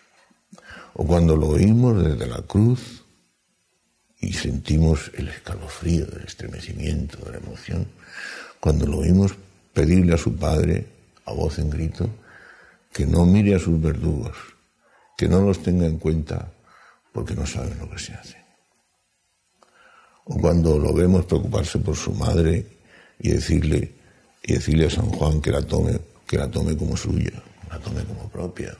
O 0.94 1.06
cuando 1.06 1.36
lo 1.36 1.50
oímos 1.50 2.04
desde 2.04 2.28
la 2.28 2.42
cruz 2.42 3.04
y 4.20 4.34
sentimos 4.34 5.12
el 5.16 5.30
escalofrío 5.30 6.06
del 6.06 6.26
estremecimiento, 6.26 7.18
de 7.26 7.32
la 7.32 7.38
emoción, 7.38 7.88
cuando 8.60 8.86
lo 8.86 9.00
oímos 9.00 9.36
pedirle 9.74 10.14
a 10.14 10.18
su 10.18 10.36
Padre 10.36 10.86
a 11.26 11.34
voz 11.34 11.60
en 11.60 11.70
grito, 11.70 12.10
que 12.92 13.06
no 13.06 13.26
mire 13.26 13.56
a 13.56 13.60
sus 13.60 13.82
verdugos, 13.82 14.36
que 15.18 15.28
no 15.28 15.42
los 15.42 15.64
tenga 15.64 15.86
en 15.86 15.98
cuenta 15.98 16.52
porque 17.12 17.36
no 17.36 17.46
saben 17.46 17.80
lo 17.80 17.90
que 17.90 18.00
se 18.00 18.14
hace. 18.14 18.41
Cuando 20.40 20.80
lo 20.80 20.94
vemos 20.94 21.26
preocuparse 21.26 21.80
por 21.80 21.96
su 21.96 22.14
madre 22.14 22.66
y 23.20 23.32
decirle, 23.32 23.92
y 24.44 24.54
decirle 24.54 24.86
a 24.86 24.90
San 24.90 25.08
Juan 25.08 25.42
que 25.42 25.52
la 25.52 25.62
tome, 25.62 26.00
que 26.26 26.38
la 26.38 26.50
tome 26.50 26.78
como 26.78 26.96
suya, 26.96 27.32
la 27.70 27.80
tome 27.80 28.04
como 28.06 28.30
propia. 28.30 28.76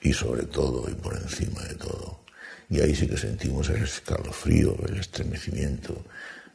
Y 0.00 0.12
sobre 0.12 0.44
todo 0.44 0.88
y 0.88 0.94
por 0.94 1.16
encima 1.16 1.62
de 1.64 1.74
todo. 1.74 2.20
Y 2.70 2.80
ahí 2.80 2.94
sí 2.94 3.08
que 3.08 3.16
sentimos 3.16 3.68
el 3.70 3.82
escalofrío, 3.82 4.76
el 4.86 4.98
estremecimiento 4.98 6.04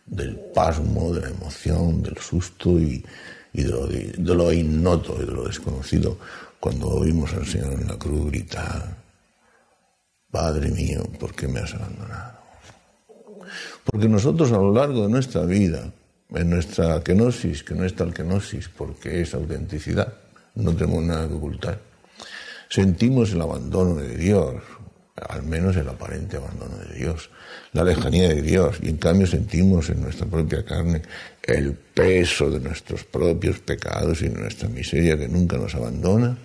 del 0.05 0.35
pasmo, 0.53 1.13
de 1.13 1.21
la 1.21 1.29
emoción, 1.29 2.01
del 2.01 2.17
susto 2.17 2.79
y, 2.79 3.03
de 3.51 3.63
lo, 3.63 4.35
lo 4.35 4.53
ignoto 4.53 5.17
y 5.21 5.25
de 5.25 5.31
lo 5.31 5.47
desconocido, 5.47 6.17
cuando 6.59 6.87
oímos 6.87 7.33
al 7.33 7.45
Señor 7.45 7.73
en 7.73 7.87
la 7.87 7.97
cruz 7.97 8.31
gritar, 8.31 8.97
Padre 10.31 10.69
mío, 10.71 11.03
¿por 11.19 11.35
qué 11.35 11.47
me 11.47 11.59
has 11.59 11.73
abandonado? 11.73 12.42
Porque 13.83 14.07
nosotros 14.07 14.51
a 14.51 14.57
lo 14.57 14.73
largo 14.73 15.03
de 15.03 15.09
nuestra 15.09 15.43
vida, 15.45 15.91
en 16.29 16.49
nuestra 16.49 17.03
kenosis, 17.03 17.63
que 17.63 17.75
no 17.75 17.85
es 17.85 17.95
tal 17.95 18.13
kenosis 18.13 18.69
porque 18.69 19.21
es 19.21 19.33
autenticidad, 19.33 20.13
no 20.55 20.73
tenemos 20.73 21.03
nada 21.03 21.27
que 21.27 21.33
ocultar, 21.33 21.79
sentimos 22.69 23.31
el 23.33 23.41
abandono 23.41 23.95
de 23.95 24.17
Dios, 24.17 24.55
al 25.15 25.43
menos 25.43 25.75
el 25.75 25.87
aparente 25.87 26.37
abandono 26.37 26.75
de 26.77 26.95
Dios, 26.95 27.29
la 27.73 27.83
lejanía 27.83 28.29
de 28.29 28.41
Dios, 28.41 28.77
y 28.81 28.89
en 28.89 28.97
cambio 28.97 29.27
sentimos 29.27 29.89
en 29.89 30.01
nuestra 30.01 30.25
propia 30.25 30.65
carne 30.65 31.03
el 31.43 31.73
peso 31.73 32.49
de 32.49 32.59
nuestros 32.59 33.03
propios 33.03 33.59
pecados 33.59 34.21
y 34.21 34.29
nuestra 34.29 34.69
miseria 34.69 35.17
que 35.17 35.27
nunca 35.27 35.57
nos 35.57 35.75
abandona, 35.75 36.37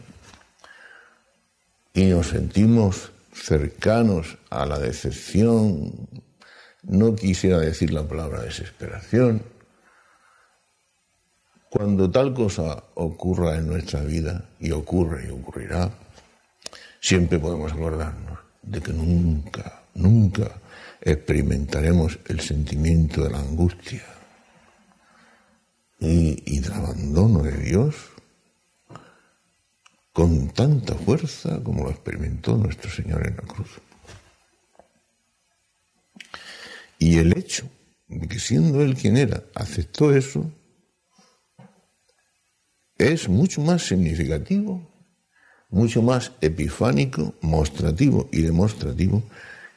y 1.95 2.05
nos 2.07 2.29
sentimos 2.29 3.11
cercanos 3.33 4.37
a 4.51 4.67
la 4.67 4.79
decepción, 4.79 5.93
no 6.83 7.15
quisiera 7.15 7.59
decir 7.59 7.93
la 7.93 8.07
palabra 8.07 8.43
desesperación, 8.43 9.43
Cuando 11.71 12.11
tal 12.11 12.33
cosa 12.33 12.83
ocurra 12.95 13.57
en 13.57 13.67
nuestra 13.67 14.01
vida, 14.01 14.49
y 14.59 14.71
ocurre 14.71 15.27
y 15.27 15.31
ocurrirá, 15.31 15.91
siempre 16.99 17.39
podemos 17.39 17.71
acordarnos 17.73 18.39
de 18.63 18.81
que 18.81 18.93
nunca, 18.93 19.83
nunca 19.95 20.51
experimentaremos 21.01 22.19
el 22.27 22.41
sentimiento 22.41 23.23
de 23.23 23.31
la 23.31 23.41
angustia 23.41 24.03
y, 26.01 26.61
del 26.61 26.73
abandono 26.73 27.43
de 27.43 27.57
Dios 27.57 27.95
con 30.13 30.49
tanta 30.49 30.95
fuerza 30.95 31.63
como 31.63 31.85
lo 31.85 31.91
experimentó 31.91 32.57
nuestro 32.57 32.91
Señor 32.91 33.27
en 33.27 33.37
la 33.37 33.43
cruz. 33.43 33.81
Y 36.99 37.19
el 37.19 37.37
hecho 37.37 37.69
de 38.09 38.27
que 38.27 38.41
siendo 38.41 38.83
Él 38.83 38.97
quien 38.97 39.17
era, 39.17 39.45
aceptó 39.55 40.13
eso, 40.13 40.51
es 42.99 43.29
mucho 43.29 43.61
más 43.61 43.83
significativo, 43.83 44.91
mucho 45.71 46.03
más 46.03 46.33
epifánico, 46.41 47.35
mostrativo 47.41 48.29
y 48.33 48.43
demostrativo 48.43 49.23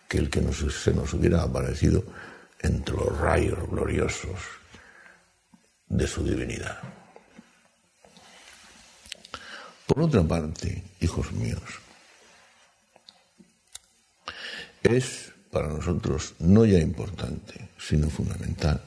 que 0.07 0.17
el 0.17 0.29
que 0.29 0.41
se 0.51 0.93
nos 0.93 1.13
hubiera 1.13 1.43
aparecido 1.43 2.03
entre 2.59 2.95
los 2.95 3.17
rayos 3.19 3.69
gloriosos 3.69 4.39
de 5.87 6.07
su 6.07 6.23
divinidad. 6.23 6.79
Por 9.85 10.01
otra 10.01 10.23
parte, 10.23 10.83
hijos 11.01 11.31
míos, 11.33 11.61
es 14.83 15.31
para 15.51 15.67
nosotros 15.67 16.33
no 16.39 16.65
ya 16.65 16.79
importante, 16.79 17.69
sino 17.77 18.09
fundamental, 18.09 18.81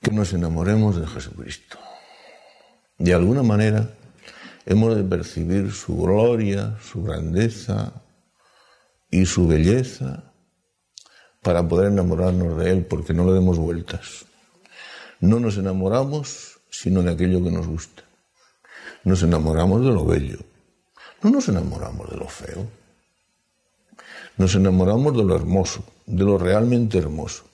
que 0.00 0.10
nos 0.10 0.32
enamoremos 0.32 1.00
de 1.00 1.06
Jesucristo. 1.06 1.78
De 2.98 3.14
alguna 3.14 3.42
manera 3.42 3.88
hemos 4.66 4.96
de 4.96 5.04
percibir 5.04 5.72
su 5.72 5.96
gloria, 5.96 6.76
su 6.82 7.02
grandeza 7.02 7.92
y 9.10 9.26
su 9.26 9.46
belleza 9.46 10.24
para 11.42 11.66
poder 11.66 11.92
enamorarnos 11.92 12.56
de 12.58 12.70
Él, 12.70 12.84
porque 12.84 13.14
no 13.14 13.26
le 13.26 13.32
demos 13.32 13.58
vueltas. 13.58 14.24
No 15.20 15.40
nos 15.40 15.56
enamoramos 15.56 16.60
sino 16.70 17.02
de 17.02 17.12
aquello 17.12 17.44
que 17.44 17.50
nos 17.50 17.66
gusta. 17.66 18.02
Nos 19.04 19.22
enamoramos 19.22 19.84
de 19.84 19.92
lo 19.92 20.04
bello. 20.04 20.38
No 21.22 21.30
nos 21.30 21.48
enamoramos 21.48 22.10
de 22.10 22.16
lo 22.16 22.28
feo. 22.28 22.66
Nos 24.36 24.54
enamoramos 24.54 25.16
de 25.16 25.24
lo 25.24 25.36
hermoso, 25.36 25.84
de 26.06 26.24
lo 26.24 26.38
realmente 26.38 26.98
hermoso. 26.98 27.44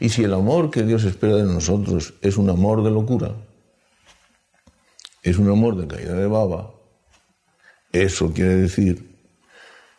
Y 0.00 0.08
si 0.08 0.24
el 0.24 0.34
amor 0.34 0.70
que 0.70 0.82
Dios 0.82 1.04
espera 1.04 1.36
de 1.36 1.44
nosotros 1.44 2.14
es 2.20 2.36
un 2.36 2.50
amor 2.50 2.82
de 2.82 2.90
locura, 2.90 3.34
es 5.22 5.38
un 5.38 5.48
amor 5.48 5.76
de 5.76 5.86
caída 5.86 6.14
de 6.14 6.26
baba, 6.26 6.70
eso 7.92 8.32
quiere 8.32 8.56
decir 8.56 9.14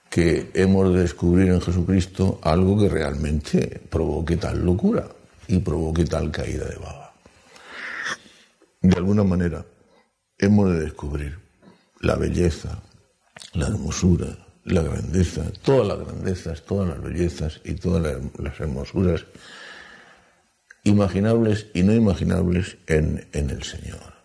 que 0.09 0.51
hemos 0.53 0.93
de 0.93 1.01
descubrir 1.01 1.49
en 1.49 1.61
Jesucristo 1.61 2.39
algo 2.41 2.77
que 2.77 2.89
realmente 2.89 3.81
provoque 3.89 4.37
tal 4.37 4.63
locura 4.63 5.07
y 5.47 5.59
provoque 5.59 6.05
tal 6.05 6.31
caída 6.31 6.65
de 6.65 6.75
baba. 6.75 7.13
De 8.81 8.95
alguna 8.97 9.23
manera, 9.23 9.65
hemos 10.37 10.71
de 10.71 10.81
descubrir 10.81 11.39
la 12.01 12.15
belleza, 12.15 12.81
la 13.53 13.67
hermosura, 13.67 14.44
la 14.65 14.81
grandeza, 14.81 15.43
todas 15.63 15.87
las 15.87 15.99
grandezas, 15.99 16.61
todas 16.63 16.89
las 16.89 17.01
bellezas 17.01 17.61
y 17.63 17.75
todas 17.75 18.21
las 18.37 18.59
hermosuras 18.59 19.25
imaginables 20.83 21.67
y 21.73 21.83
no 21.83 21.93
imaginables 21.93 22.77
en, 22.87 23.27
en 23.31 23.49
el 23.49 23.63
Señor 23.63 24.15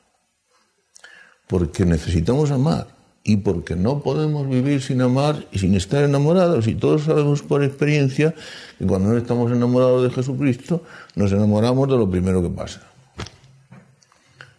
porque 1.50 1.85
necesitamos 1.85 2.53
amar 2.53 2.87
y 3.24 3.38
porque 3.38 3.74
no 3.74 4.05
podemos 4.05 4.48
vivir 4.48 4.81
sin 4.81 5.03
amar 5.03 5.46
y 5.50 5.59
sin 5.59 5.74
estar 5.74 6.05
enamorados. 6.05 6.68
Y 6.68 6.76
todos 6.76 7.03
sabemos 7.03 7.42
por 7.42 7.64
experiencia 7.64 8.33
que 8.79 8.87
cuando 8.87 9.09
no 9.09 9.18
estamos 9.18 9.50
enamorados 9.50 10.05
de 10.05 10.11
Jesucristo, 10.11 10.85
nos 11.16 11.33
enamoramos 11.33 11.88
de 11.88 11.96
lo 11.96 12.09
primero 12.09 12.40
que 12.40 12.50
pasa. 12.50 12.83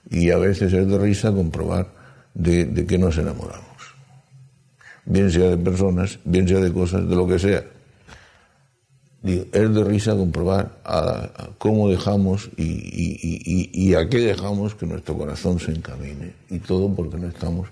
Y 0.10 0.32
a 0.32 0.38
veces 0.38 0.74
es 0.74 0.86
de 0.86 0.98
risa 0.98 1.32
comprobar 1.32 1.88
de, 2.34 2.66
de 2.66 2.86
qué 2.86 2.98
nos 2.98 3.18
enamoramos. 3.18 3.71
Bien 5.06 5.32
sea 5.32 5.50
de 5.50 5.58
personas, 5.58 6.20
bien 6.24 6.48
sea 6.48 6.60
de 6.60 6.72
cosas, 6.72 7.08
de 7.08 7.16
lo 7.16 7.28
que 7.28 7.40
sea 7.40 7.64
es 9.24 9.74
de 9.74 9.84
risa 9.84 10.16
comprobar 10.16 10.72
cómo 11.58 11.90
dejamos 11.90 12.50
y, 12.58 13.94
a 13.94 14.10
qué 14.10 14.20
dejamos 14.20 14.74
que 14.74 14.86
nuestro 14.86 15.16
corazón 15.18 15.60
se 15.60 15.72
encamine. 15.72 16.34
Y 16.50 16.60
todo 16.60 16.94
porque 16.94 17.18
no 17.18 17.28
estamos 17.28 17.68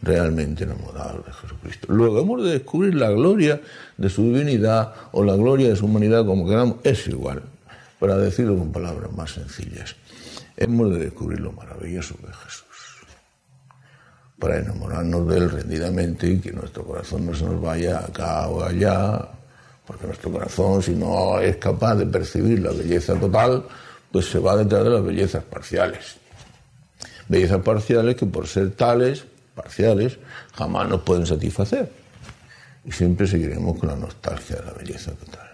realmente 0.00 0.64
enamorados 0.64 1.26
de 1.26 1.32
Jesucristo. 1.32 1.86
Luego 1.92 2.20
hemos 2.20 2.44
de 2.44 2.52
descubrir 2.52 2.94
la 2.94 3.10
gloria 3.10 3.60
de 3.96 4.10
su 4.10 4.22
divinidad 4.22 4.94
o 5.12 5.24
la 5.24 5.34
gloria 5.34 5.68
de 5.68 5.76
su 5.76 5.86
humanidad, 5.86 6.24
como 6.24 6.46
queramos, 6.48 6.76
es 6.84 7.06
igual, 7.08 7.42
para 7.98 8.16
decirlo 8.16 8.56
con 8.56 8.70
palabras 8.70 9.12
más 9.12 9.32
sencillas. 9.32 9.96
Hemos 10.56 10.90
de 10.92 10.98
descubrir 10.98 11.40
lo 11.40 11.52
maravilloso 11.52 12.14
de 12.20 12.32
Jesús, 12.32 12.64
para 14.42 14.58
enamorarnos 14.58 15.28
de 15.28 15.36
Él 15.36 15.50
rendidamente 15.50 16.26
y 16.26 16.40
que 16.40 16.50
nuestro 16.50 16.82
corazón 16.82 17.26
no 17.26 17.32
se 17.32 17.44
nos 17.44 17.62
vaya 17.62 18.00
acá 18.00 18.48
o 18.48 18.64
allá 18.64 19.28
porque 19.86 20.08
nuestro 20.08 20.32
corazón, 20.32 20.82
si 20.82 20.96
no 20.96 21.38
es 21.38 21.58
capaz 21.58 21.94
de 21.94 22.06
percibir 22.06 22.58
la 22.58 22.72
belleza 22.72 23.14
total, 23.14 23.64
pues 24.10 24.26
se 24.26 24.40
va 24.40 24.56
detrás 24.56 24.82
de 24.82 24.90
las 24.90 25.04
bellezas 25.04 25.44
parciales. 25.44 26.16
Bellezas 27.28 27.62
parciales 27.62 28.16
que 28.16 28.26
por 28.26 28.48
ser 28.48 28.72
tales, 28.72 29.24
parciales, 29.54 30.18
jamás 30.54 30.88
nos 30.88 31.02
pueden 31.02 31.24
satisfacer. 31.24 31.92
Y 32.84 32.90
siempre 32.90 33.28
seguiremos 33.28 33.78
con 33.78 33.90
la 33.90 33.96
nostalgia 33.96 34.56
de 34.56 34.66
la 34.66 34.72
belleza 34.72 35.12
total. 35.12 35.50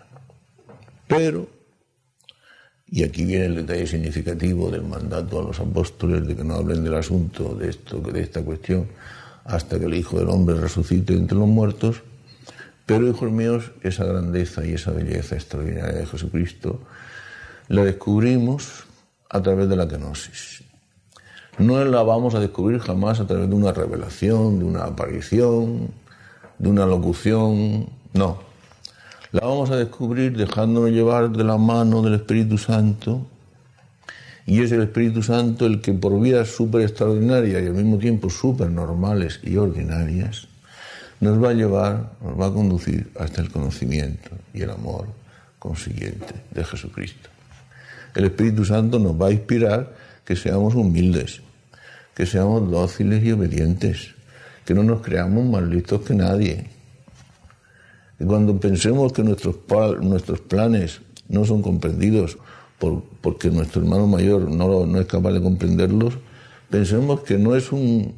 Pero, 1.07 1.47
y 2.91 3.05
aquí 3.05 3.25
viene 3.25 3.47
el 3.47 3.55
detalle 3.55 3.87
significativo 3.87 4.71
del 4.71 4.83
mandato 4.83 5.41
a 5.41 5.43
los 5.43 5.61
apóstoles 5.61 6.27
de 6.27 6.35
que 6.35 6.45
no 6.45 6.55
hablen 6.55 6.85
del 6.85 6.95
asunto 6.95 7.55
de 7.55 7.71
esto, 7.71 8.01
de 8.01 8.21
esta 8.21 8.43
cuestión, 8.43 8.89
hasta 9.45 9.79
que 9.79 9.87
el 9.87 9.95
Hijo 9.95 10.19
del 10.19 10.29
Hombre 10.29 10.57
resucite 10.57 11.15
entre 11.15 11.37
los 11.37 11.49
muertos, 11.49 12.03
pero, 12.89 13.07
hijos 13.07 13.31
míos, 13.31 13.73
esa 13.83 14.07
grandeza 14.07 14.65
y 14.65 14.73
esa 14.73 14.93
belleza 14.93 15.35
extraordinaria 15.35 15.93
de 15.93 16.07
Jesucristo 16.07 16.81
la 17.69 17.85
descubrimos 17.85 18.85
a 19.29 19.43
través 19.43 19.69
de 19.69 19.77
la 19.77 19.87
kenosis. 19.87 20.65
No 21.59 21.85
la 21.85 22.03
vamos 22.03 22.35
a 22.35 22.41
descubrir 22.41 22.81
jamás 22.81 23.21
a 23.21 23.27
través 23.27 23.51
de 23.51 23.55
una 23.55 23.73
revelación, 23.73 24.59
de 24.59 24.65
una 24.65 24.85
aparición, 24.85 25.91
de 26.59 26.69
una 26.71 26.87
locución, 26.87 27.91
no. 28.15 28.48
La 29.31 29.41
vamos 29.41 29.71
a 29.71 29.77
descubrir 29.77 30.35
dejándonos 30.39 30.91
llevar 30.91 31.31
de 31.31 31.45
la 31.45 31.59
mano 31.59 32.01
del 32.01 32.15
Espíritu 32.15 32.57
Santo 32.57 33.27
y 34.47 34.63
es 34.63 34.73
el 34.73 34.81
Espíritu 34.81 35.23
Santo 35.23 35.67
el 35.67 35.83
que 35.83 35.93
por 35.93 36.19
vías 36.19 36.49
súper 36.49 36.81
extraordinarias 36.81 37.63
y 37.63 37.67
al 37.67 37.75
mismo 37.75 37.99
tiempo 37.99 38.31
súper 38.31 38.71
normales 38.71 39.41
y 39.43 39.57
ordinarias 39.57 40.49
nos 41.21 41.45
va 41.45 41.51
a 41.51 41.53
llevar, 41.53 42.13
nos 42.25 42.41
va 42.41 42.47
a 42.47 42.53
conducir 42.53 43.11
hasta 43.21 43.43
el 43.43 43.51
conocimiento 43.51 44.31
y 44.55 44.63
el 44.63 44.71
amor 44.71 45.09
consiguiente 45.59 46.35
de 46.51 46.65
Jesucristo. 46.65 47.29
El 48.15 48.25
Espíritu 48.25 48.65
Santo 48.65 48.99
nos 48.99 49.21
va 49.21 49.27
a 49.27 49.33
inspirar 49.33 49.93
que 50.25 50.37
seamos 50.37 50.75
humildes, 50.75 51.43
que 52.15 52.25
seamos 52.25 52.71
dóciles 52.71 53.23
y 53.23 53.33
obedientes, 53.33 54.15
que 54.65 54.73
no 54.73 54.83
nos 54.85 55.03
creamos 55.03 55.45
más 55.45 55.65
listos 55.65 56.01
que 56.01 56.15
nadie. 56.15 56.78
Cuando 58.27 58.59
pensemos 58.59 59.13
que 59.13 59.23
nuestros, 59.23 59.57
nuestros 60.01 60.41
planes 60.41 61.01
no 61.29 61.45
son 61.45 61.63
comprendidos 61.63 62.39
por, 62.79 63.03
porque 63.21 63.51
nuestro 63.51 63.83
hermano 63.83 64.07
mayor 64.07 64.51
no, 64.51 64.87
no 64.87 65.01
es 65.01 65.07
capaz 65.07 65.33
de 65.33 65.43
comprenderlos, 65.43 66.15
pensemos 66.71 67.21
que 67.21 67.39
no 67.39 67.55
es 67.55 67.71
un, 67.71 68.15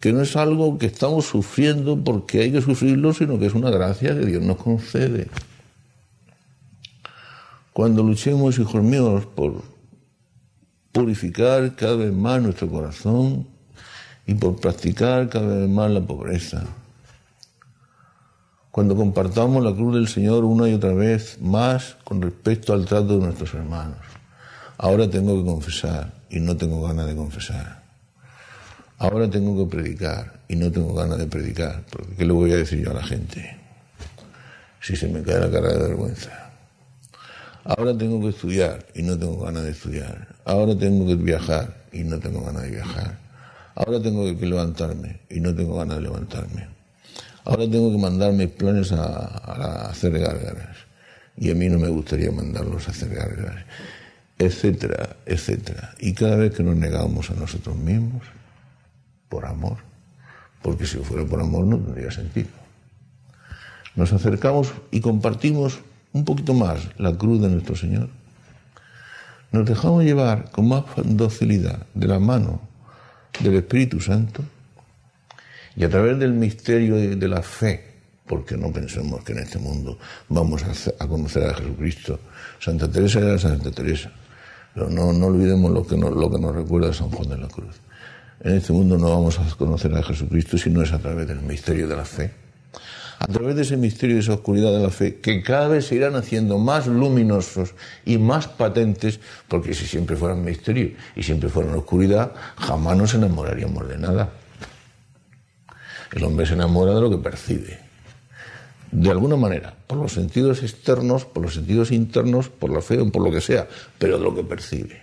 que 0.00 0.14
no 0.14 0.22
es 0.22 0.34
algo 0.36 0.78
que 0.78 0.86
estamos 0.86 1.26
sufriendo 1.26 2.02
porque 2.02 2.40
hay 2.40 2.52
que 2.52 2.62
sufrirlo, 2.62 3.12
sino 3.12 3.38
que 3.38 3.46
es 3.46 3.54
una 3.54 3.70
gracia 3.70 4.18
que 4.18 4.24
Dios 4.24 4.42
nos 4.42 4.56
concede. 4.56 5.28
Cuando 7.74 8.02
luchemos, 8.02 8.58
hijos 8.58 8.82
míos, 8.82 9.26
por 9.34 9.62
purificar 10.92 11.76
cada 11.76 11.96
vez 11.96 12.12
más 12.12 12.42
nuestro 12.42 12.68
corazón 12.68 13.46
y 14.26 14.34
por 14.34 14.56
practicar 14.56 15.28
cada 15.28 15.58
vez 15.58 15.68
más 15.68 15.90
la 15.90 16.00
pobreza. 16.00 16.64
Cuando 18.80 18.96
compartamos 18.96 19.62
la 19.62 19.74
cruz 19.74 19.94
del 19.94 20.08
Señor 20.08 20.42
una 20.42 20.66
y 20.66 20.72
otra 20.72 20.94
vez 20.94 21.36
más 21.38 21.98
con 22.02 22.22
respecto 22.22 22.72
al 22.72 22.86
trato 22.86 23.18
de 23.18 23.26
nuestros 23.26 23.52
hermanos. 23.52 23.98
Ahora 24.78 25.06
tengo 25.06 25.36
que 25.36 25.44
confesar 25.44 26.14
y 26.30 26.40
no 26.40 26.56
tengo 26.56 26.80
ganas 26.80 27.06
de 27.06 27.14
confesar. 27.14 27.82
Ahora 28.96 29.28
tengo 29.28 29.54
que 29.54 29.76
predicar 29.76 30.40
y 30.48 30.56
no 30.56 30.72
tengo 30.72 30.94
ganas 30.94 31.18
de 31.18 31.26
predicar, 31.26 31.84
porque 31.90 32.14
¿qué 32.14 32.24
le 32.24 32.32
voy 32.32 32.52
a 32.52 32.56
decir 32.56 32.82
yo 32.82 32.92
a 32.92 32.94
la 32.94 33.02
gente? 33.02 33.54
Si 34.80 34.96
se 34.96 35.08
me 35.08 35.22
cae 35.22 35.40
la 35.40 35.50
cara 35.50 35.74
de 35.74 35.78
vergüenza. 35.88 36.50
Ahora 37.64 37.94
tengo 37.98 38.18
que 38.22 38.28
estudiar 38.28 38.86
y 38.94 39.02
no 39.02 39.18
tengo 39.18 39.44
ganas 39.44 39.64
de 39.64 39.72
estudiar. 39.72 40.26
Ahora 40.46 40.74
tengo 40.74 41.06
que 41.06 41.16
viajar 41.16 41.84
y 41.92 42.02
no 42.04 42.18
tengo 42.18 42.40
ganas 42.46 42.62
de 42.62 42.70
viajar. 42.70 43.18
Ahora 43.74 44.00
tengo 44.00 44.24
que 44.24 44.46
levantarme 44.46 45.20
y 45.28 45.38
no 45.40 45.54
tengo 45.54 45.76
ganas 45.76 45.98
de 45.98 46.02
levantarme. 46.04 46.79
Ahora 47.50 47.68
tengo 47.68 47.90
que 47.90 47.98
mandar 47.98 48.32
mis 48.32 48.48
planes 48.48 48.92
a, 48.92 49.90
hacer 49.90 50.16
gárgaras 50.16 50.76
y 51.36 51.50
a 51.50 51.54
mí 51.56 51.68
no 51.68 51.80
me 51.80 51.88
gustaría 51.88 52.30
mandarlos 52.30 52.86
a 52.86 52.92
hacer 52.92 53.12
gárgaras, 53.12 53.64
etcétera, 54.38 55.16
etcétera. 55.26 55.96
Y 55.98 56.14
cada 56.14 56.36
vez 56.36 56.54
que 56.54 56.62
nos 56.62 56.76
negamos 56.76 57.28
a 57.28 57.34
nosotros 57.34 57.74
mismos, 57.74 58.22
por 59.28 59.46
amor, 59.46 59.78
porque 60.62 60.86
si 60.86 60.98
fuera 60.98 61.24
por 61.26 61.40
amor 61.40 61.66
no 61.66 61.76
tendría 61.80 62.12
sentido. 62.12 62.50
Nos 63.96 64.12
acercamos 64.12 64.72
y 64.92 65.00
compartimos 65.00 65.80
un 66.12 66.24
poquito 66.24 66.54
más 66.54 66.88
la 66.98 67.16
cruz 67.18 67.42
de 67.42 67.48
nuestro 67.48 67.74
Señor. 67.74 68.10
Nos 69.50 69.66
dejamos 69.66 70.04
llevar 70.04 70.52
con 70.52 70.68
más 70.68 70.84
docilidad 71.02 71.84
de 71.94 72.06
la 72.06 72.20
mano 72.20 72.60
del 73.40 73.54
Espíritu 73.54 73.98
Santo 73.98 74.44
y 75.76 75.84
a 75.84 75.88
través 75.88 76.18
del 76.18 76.32
misterio 76.32 76.96
de 76.96 77.28
la 77.28 77.42
fe, 77.42 77.84
porque 78.26 78.56
no 78.56 78.72
pensemos 78.72 79.24
que 79.24 79.32
en 79.32 79.38
este 79.40 79.58
mundo 79.58 79.98
vamos 80.28 80.62
a, 80.62 81.08
conocer 81.08 81.44
a 81.44 81.54
Jesucristo. 81.54 82.20
Santa 82.58 82.90
Teresa 82.90 83.20
era 83.20 83.38
Santa 83.38 83.70
Teresa, 83.70 84.12
pero 84.74 84.88
no, 84.88 85.12
no 85.12 85.26
olvidemos 85.26 85.70
lo 85.72 85.86
que, 85.86 85.96
lo 85.96 86.30
que 86.30 86.38
nos 86.38 86.54
recuerda 86.54 86.92
San 86.92 87.10
Juan 87.10 87.28
de 87.28 87.38
la 87.38 87.48
Cruz. 87.48 87.76
En 88.42 88.56
este 88.56 88.72
mundo 88.72 88.96
no 88.96 89.10
vamos 89.10 89.38
a 89.38 89.44
conocer 89.56 89.94
a 89.94 90.02
Jesucristo 90.02 90.56
si 90.56 90.70
no 90.70 90.82
es 90.82 90.92
a 90.92 90.98
través 90.98 91.28
del 91.28 91.40
misterio 91.40 91.86
de 91.86 91.96
la 91.96 92.04
fe. 92.04 92.30
A 93.18 93.26
través 93.26 93.54
de 93.54 93.62
ese 93.62 93.76
misterio 93.76 94.16
y 94.16 94.20
esa 94.20 94.32
oscuridad 94.32 94.72
de 94.72 94.82
la 94.82 94.88
fe, 94.88 95.16
que 95.16 95.42
cada 95.42 95.68
vez 95.68 95.86
se 95.86 95.96
irán 95.96 96.16
haciendo 96.16 96.56
más 96.56 96.86
luminosos 96.86 97.74
y 98.06 98.16
más 98.16 98.48
patentes, 98.48 99.20
porque 99.46 99.74
si 99.74 99.84
siempre 99.84 100.16
fueran 100.16 100.42
misterio 100.42 100.92
y 101.14 101.22
siempre 101.22 101.50
fueran 101.50 101.74
oscuridad, 101.74 102.32
jamás 102.56 102.96
nos 102.96 103.12
enamoraríamos 103.12 103.86
de 103.88 103.98
nada. 103.98 104.30
El 106.12 106.24
hombre 106.24 106.46
se 106.46 106.54
enamora 106.54 106.94
de 106.94 107.00
lo 107.00 107.10
que 107.10 107.18
percibe. 107.18 107.78
De 108.90 109.10
alguna 109.10 109.36
manera, 109.36 109.74
por 109.86 109.98
los 109.98 110.12
sentidos 110.12 110.62
externos, 110.62 111.24
por 111.24 111.44
los 111.44 111.54
sentidos 111.54 111.92
internos, 111.92 112.48
por 112.48 112.70
la 112.70 112.82
fe 112.82 112.98
o 112.98 113.10
por 113.10 113.22
lo 113.22 113.30
que 113.30 113.40
sea, 113.40 113.68
pero 113.98 114.18
de 114.18 114.24
lo 114.24 114.34
que 114.34 114.42
percibe. 114.42 115.00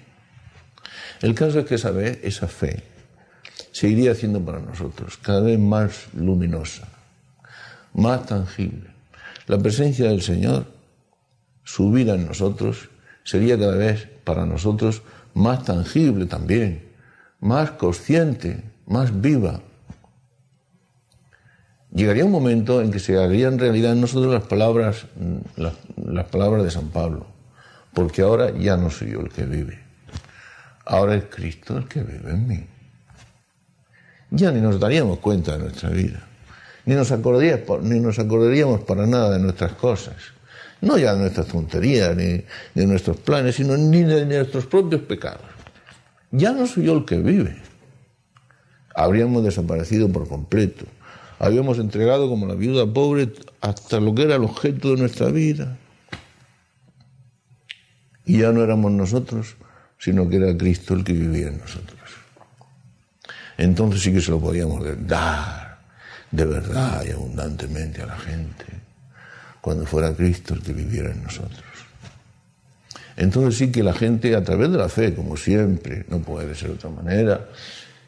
El 1.22 1.34
caso 1.34 1.60
es 1.60 1.66
que 1.66 1.76
esa, 1.76 1.98
esa 2.02 2.48
fe 2.48 2.84
se 3.72 4.10
haciendo 4.10 4.44
para 4.44 4.60
nosotros 4.60 5.18
cada 5.18 5.42
vez 5.42 5.60
más 5.60 6.08
luminosa, 6.14 6.88
más 7.94 8.26
tangible. 8.26 8.90
La 9.46 9.58
presencia 9.58 10.10
del 10.10 10.22
Señor, 10.22 10.66
su 11.64 11.92
vida 11.92 12.16
en 12.16 12.26
nosotros, 12.26 12.90
sería 13.24 13.58
cada 13.58 13.76
vez 13.76 14.08
para 14.24 14.46
nosotros 14.46 15.04
más 15.34 15.64
tangible 15.64 16.26
también, 16.26 16.88
más 17.40 17.72
consciente, 17.72 18.64
más 18.88 19.22
viva. 19.22 19.62
Llegaría 21.98 22.24
un 22.24 22.32
momento 22.32 22.82
en 22.82 22.92
que 22.92 23.00
se 23.00 23.18
harían 23.18 23.60
realidad 23.60 23.92
en 23.92 24.02
nosotros 24.02 24.34
las 24.34 24.44
palabras, 24.44 25.08
las, 25.58 25.74
las 25.98 26.26
palabras 26.28 26.64
de 26.64 26.72
San 26.72 26.90
Pablo, 26.90 27.26
porque 27.94 28.22
ahora 28.22 28.52
ya 28.52 28.78
no 28.78 28.90
soy 28.90 29.12
yo 29.12 29.20
el 29.20 29.30
que 29.30 29.44
vive, 29.44 29.80
ahora 30.86 31.16
es 31.16 31.26
Cristo 31.26 31.78
el 31.78 31.88
que 31.88 32.02
vive 32.04 32.32
en 32.32 32.48
mí 32.48 32.68
ya 34.30 34.52
ni 34.52 34.62
nos 34.62 34.80
daríamos 34.80 35.20
cuenta 35.20 35.54
de 35.54 35.60
nuestra 35.60 35.90
vida, 35.90 36.22
ni 36.86 36.96
nos, 36.96 37.12
acordaríamos, 37.12 37.82
ni 37.84 38.00
nos 38.00 38.20
acordaríamos 38.20 38.82
para 38.82 39.06
nada 39.06 39.32
de 39.32 39.40
nuestras 39.40 39.74
cosas, 39.74 40.16
no 40.82 40.98
ya 40.98 41.14
de 41.14 41.22
nuestras 41.22 41.48
tonterías, 41.48 42.16
ni, 42.16 42.44
de 42.76 42.88
nuestros 42.88 43.18
planes, 43.18 43.56
sino 43.56 43.78
ni 43.78 44.04
de 44.04 44.26
nuestros 44.26 44.66
propios 44.66 45.02
pecados. 45.02 45.42
Ya 46.32 46.52
no 46.52 46.68
soy 46.68 46.86
yo 46.86 46.98
el 46.98 47.06
que 47.06 47.18
vive. 47.18 47.62
Habríamos 48.94 49.44
desaparecido 49.44 50.10
por 50.10 50.28
completo. 50.28 50.86
Habíamos 51.40 51.80
entregado 51.80 52.30
como 52.30 52.48
la 52.48 52.56
viuda 52.56 52.86
pobre 52.92 53.32
hasta 53.62 54.00
lo 54.00 54.16
que 54.16 54.24
era 54.24 54.36
el 54.36 54.44
objeto 54.44 54.96
de 54.96 55.02
nuestra 55.02 55.28
vida. 55.28 55.78
Y 58.26 58.40
ya 58.40 58.52
no 58.52 58.64
éramos 58.64 58.92
nosotros, 58.92 59.56
sino 60.00 60.28
que 60.28 60.38
era 60.38 60.58
Cristo 60.58 60.94
el 60.94 61.04
que 61.04 61.14
vivía 61.14 61.48
en 61.48 61.60
nosotros 61.60 61.98
entonces 63.58 64.02
sí 64.02 64.14
que 64.14 64.22
se 64.22 64.32
lo 64.32 64.40
podíamos 64.40 64.86
dar 65.08 65.80
de 66.30 66.46
verdad 66.46 67.04
y 67.06 67.12
abundantemente 67.12 68.02
a 68.02 68.06
la 68.06 68.18
gente, 68.18 68.66
cuando 69.62 69.86
fuera 69.86 70.14
Cristo 70.14 70.54
el 70.54 70.62
que 70.62 70.74
viviera 70.74 71.12
en 71.12 71.24
nosotros. 71.24 71.64
Entonces 73.16 73.58
sí 73.58 73.72
que 73.72 73.82
la 73.82 73.94
gente, 73.94 74.36
a 74.36 74.44
través 74.44 74.72
de 74.72 74.78
la 74.78 74.90
fe, 74.90 75.16
como 75.16 75.38
siempre, 75.38 76.06
no 76.10 76.20
puede 76.20 76.54
ser 76.54 76.70
de 76.70 76.76
otra 76.76 76.92
manera, 76.92 77.48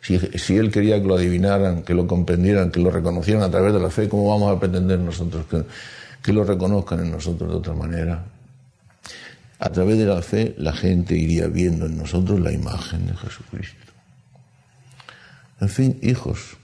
si, 0.02 0.58
Él 0.58 0.72
quería 0.72 1.02
que 1.02 1.08
lo 1.08 1.16
adivinaran, 1.16 1.84
que 1.84 1.94
lo 1.94 2.08
comprendieran, 2.08 2.72
que 2.72 2.80
lo 2.80 2.90
reconocieran 2.90 3.44
a 3.44 3.52
través 3.52 3.74
de 3.74 3.80
la 3.80 3.90
fe, 3.90 4.08
¿cómo 4.08 4.30
vamos 4.30 4.56
a 4.56 4.60
pretender 4.60 5.00
nosotros 5.00 5.46
que, 6.22 6.34
lo 6.34 6.44
reconozcan 6.44 7.00
en 7.00 7.12
nosotros 7.12 7.50
de 7.50 7.56
otra 7.56 7.74
manera? 7.74 8.24
A 9.60 9.70
través 9.70 9.98
de 9.98 10.06
la 10.06 10.22
fe 10.22 10.56
la 10.58 10.74
gente 10.74 11.16
iría 11.16 11.48
viendo 11.48 11.88
en 11.88 11.98
nosotros 11.98 12.40
la 12.40 12.52
imagen 12.52 13.08
de 13.08 13.16
Jesucristo. 13.16 13.92
En 15.60 15.70
fin, 15.70 16.00
hijos, 16.02 16.58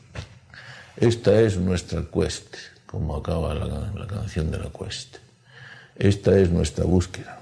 esta 0.97 1.41
es 1.41 1.57
nuestra 1.57 2.03
cueste, 2.03 2.57
como 2.85 3.17
acaba 3.17 3.53
la, 3.53 4.07
canción 4.07 4.49
de 4.49 4.59
la 4.59 4.69
cueste. 4.69 5.19
Esta 5.97 6.37
es 6.37 6.49
nuestra 6.49 6.85
búsqueda. 6.85 7.41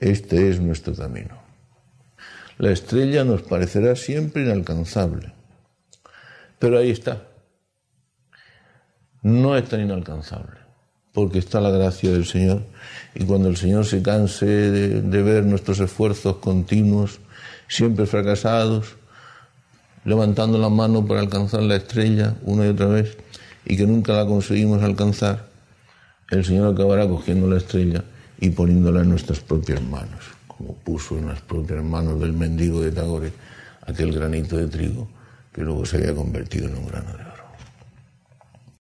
Este 0.00 0.50
es 0.50 0.60
nuestro 0.60 0.94
camino. 0.94 1.37
La 2.58 2.70
estrella 2.70 3.24
nos 3.24 3.42
parecerá 3.42 3.96
siempre 3.96 4.42
inalcanzable, 4.42 5.32
pero 6.58 6.78
ahí 6.78 6.90
está. 6.90 7.22
No 9.22 9.56
es 9.56 9.68
tan 9.68 9.80
inalcanzable, 9.80 10.58
porque 11.12 11.38
está 11.38 11.60
la 11.60 11.70
gracia 11.70 12.10
del 12.10 12.26
Señor. 12.26 12.62
Y 13.14 13.24
cuando 13.24 13.48
el 13.48 13.56
Señor 13.56 13.86
se 13.86 14.02
canse 14.02 14.46
de 14.46 15.22
ver 15.22 15.44
nuestros 15.44 15.80
esfuerzos 15.80 16.36
continuos, 16.36 17.20
siempre 17.68 18.06
fracasados, 18.06 18.96
levantando 20.04 20.58
la 20.58 20.68
mano 20.68 21.06
para 21.06 21.20
alcanzar 21.20 21.62
la 21.62 21.76
estrella 21.76 22.34
una 22.42 22.66
y 22.66 22.70
otra 22.70 22.86
vez 22.86 23.16
y 23.64 23.76
que 23.76 23.86
nunca 23.86 24.14
la 24.14 24.26
conseguimos 24.26 24.82
alcanzar, 24.82 25.46
el 26.30 26.44
Señor 26.44 26.74
acabará 26.74 27.06
cogiendo 27.06 27.46
la 27.48 27.58
estrella 27.58 28.04
y 28.40 28.50
poniéndola 28.50 29.02
en 29.02 29.10
nuestras 29.10 29.40
propias 29.40 29.82
manos, 29.82 30.24
como 30.58 30.74
puso 30.74 31.16
en 31.16 31.28
las 31.28 31.40
propias 31.40 31.82
manos 31.84 32.20
del 32.20 32.32
mendigo 32.32 32.80
de 32.82 32.90
Tagore 32.90 33.32
aquel 33.86 34.12
granito 34.12 34.56
de 34.56 34.66
trigo 34.66 35.08
que 35.52 35.62
luego 35.62 35.86
se 35.86 35.96
había 35.96 36.14
convertido 36.14 36.66
en 36.68 36.76
un 36.76 36.86
grano 36.86 37.16
de. 37.16 37.27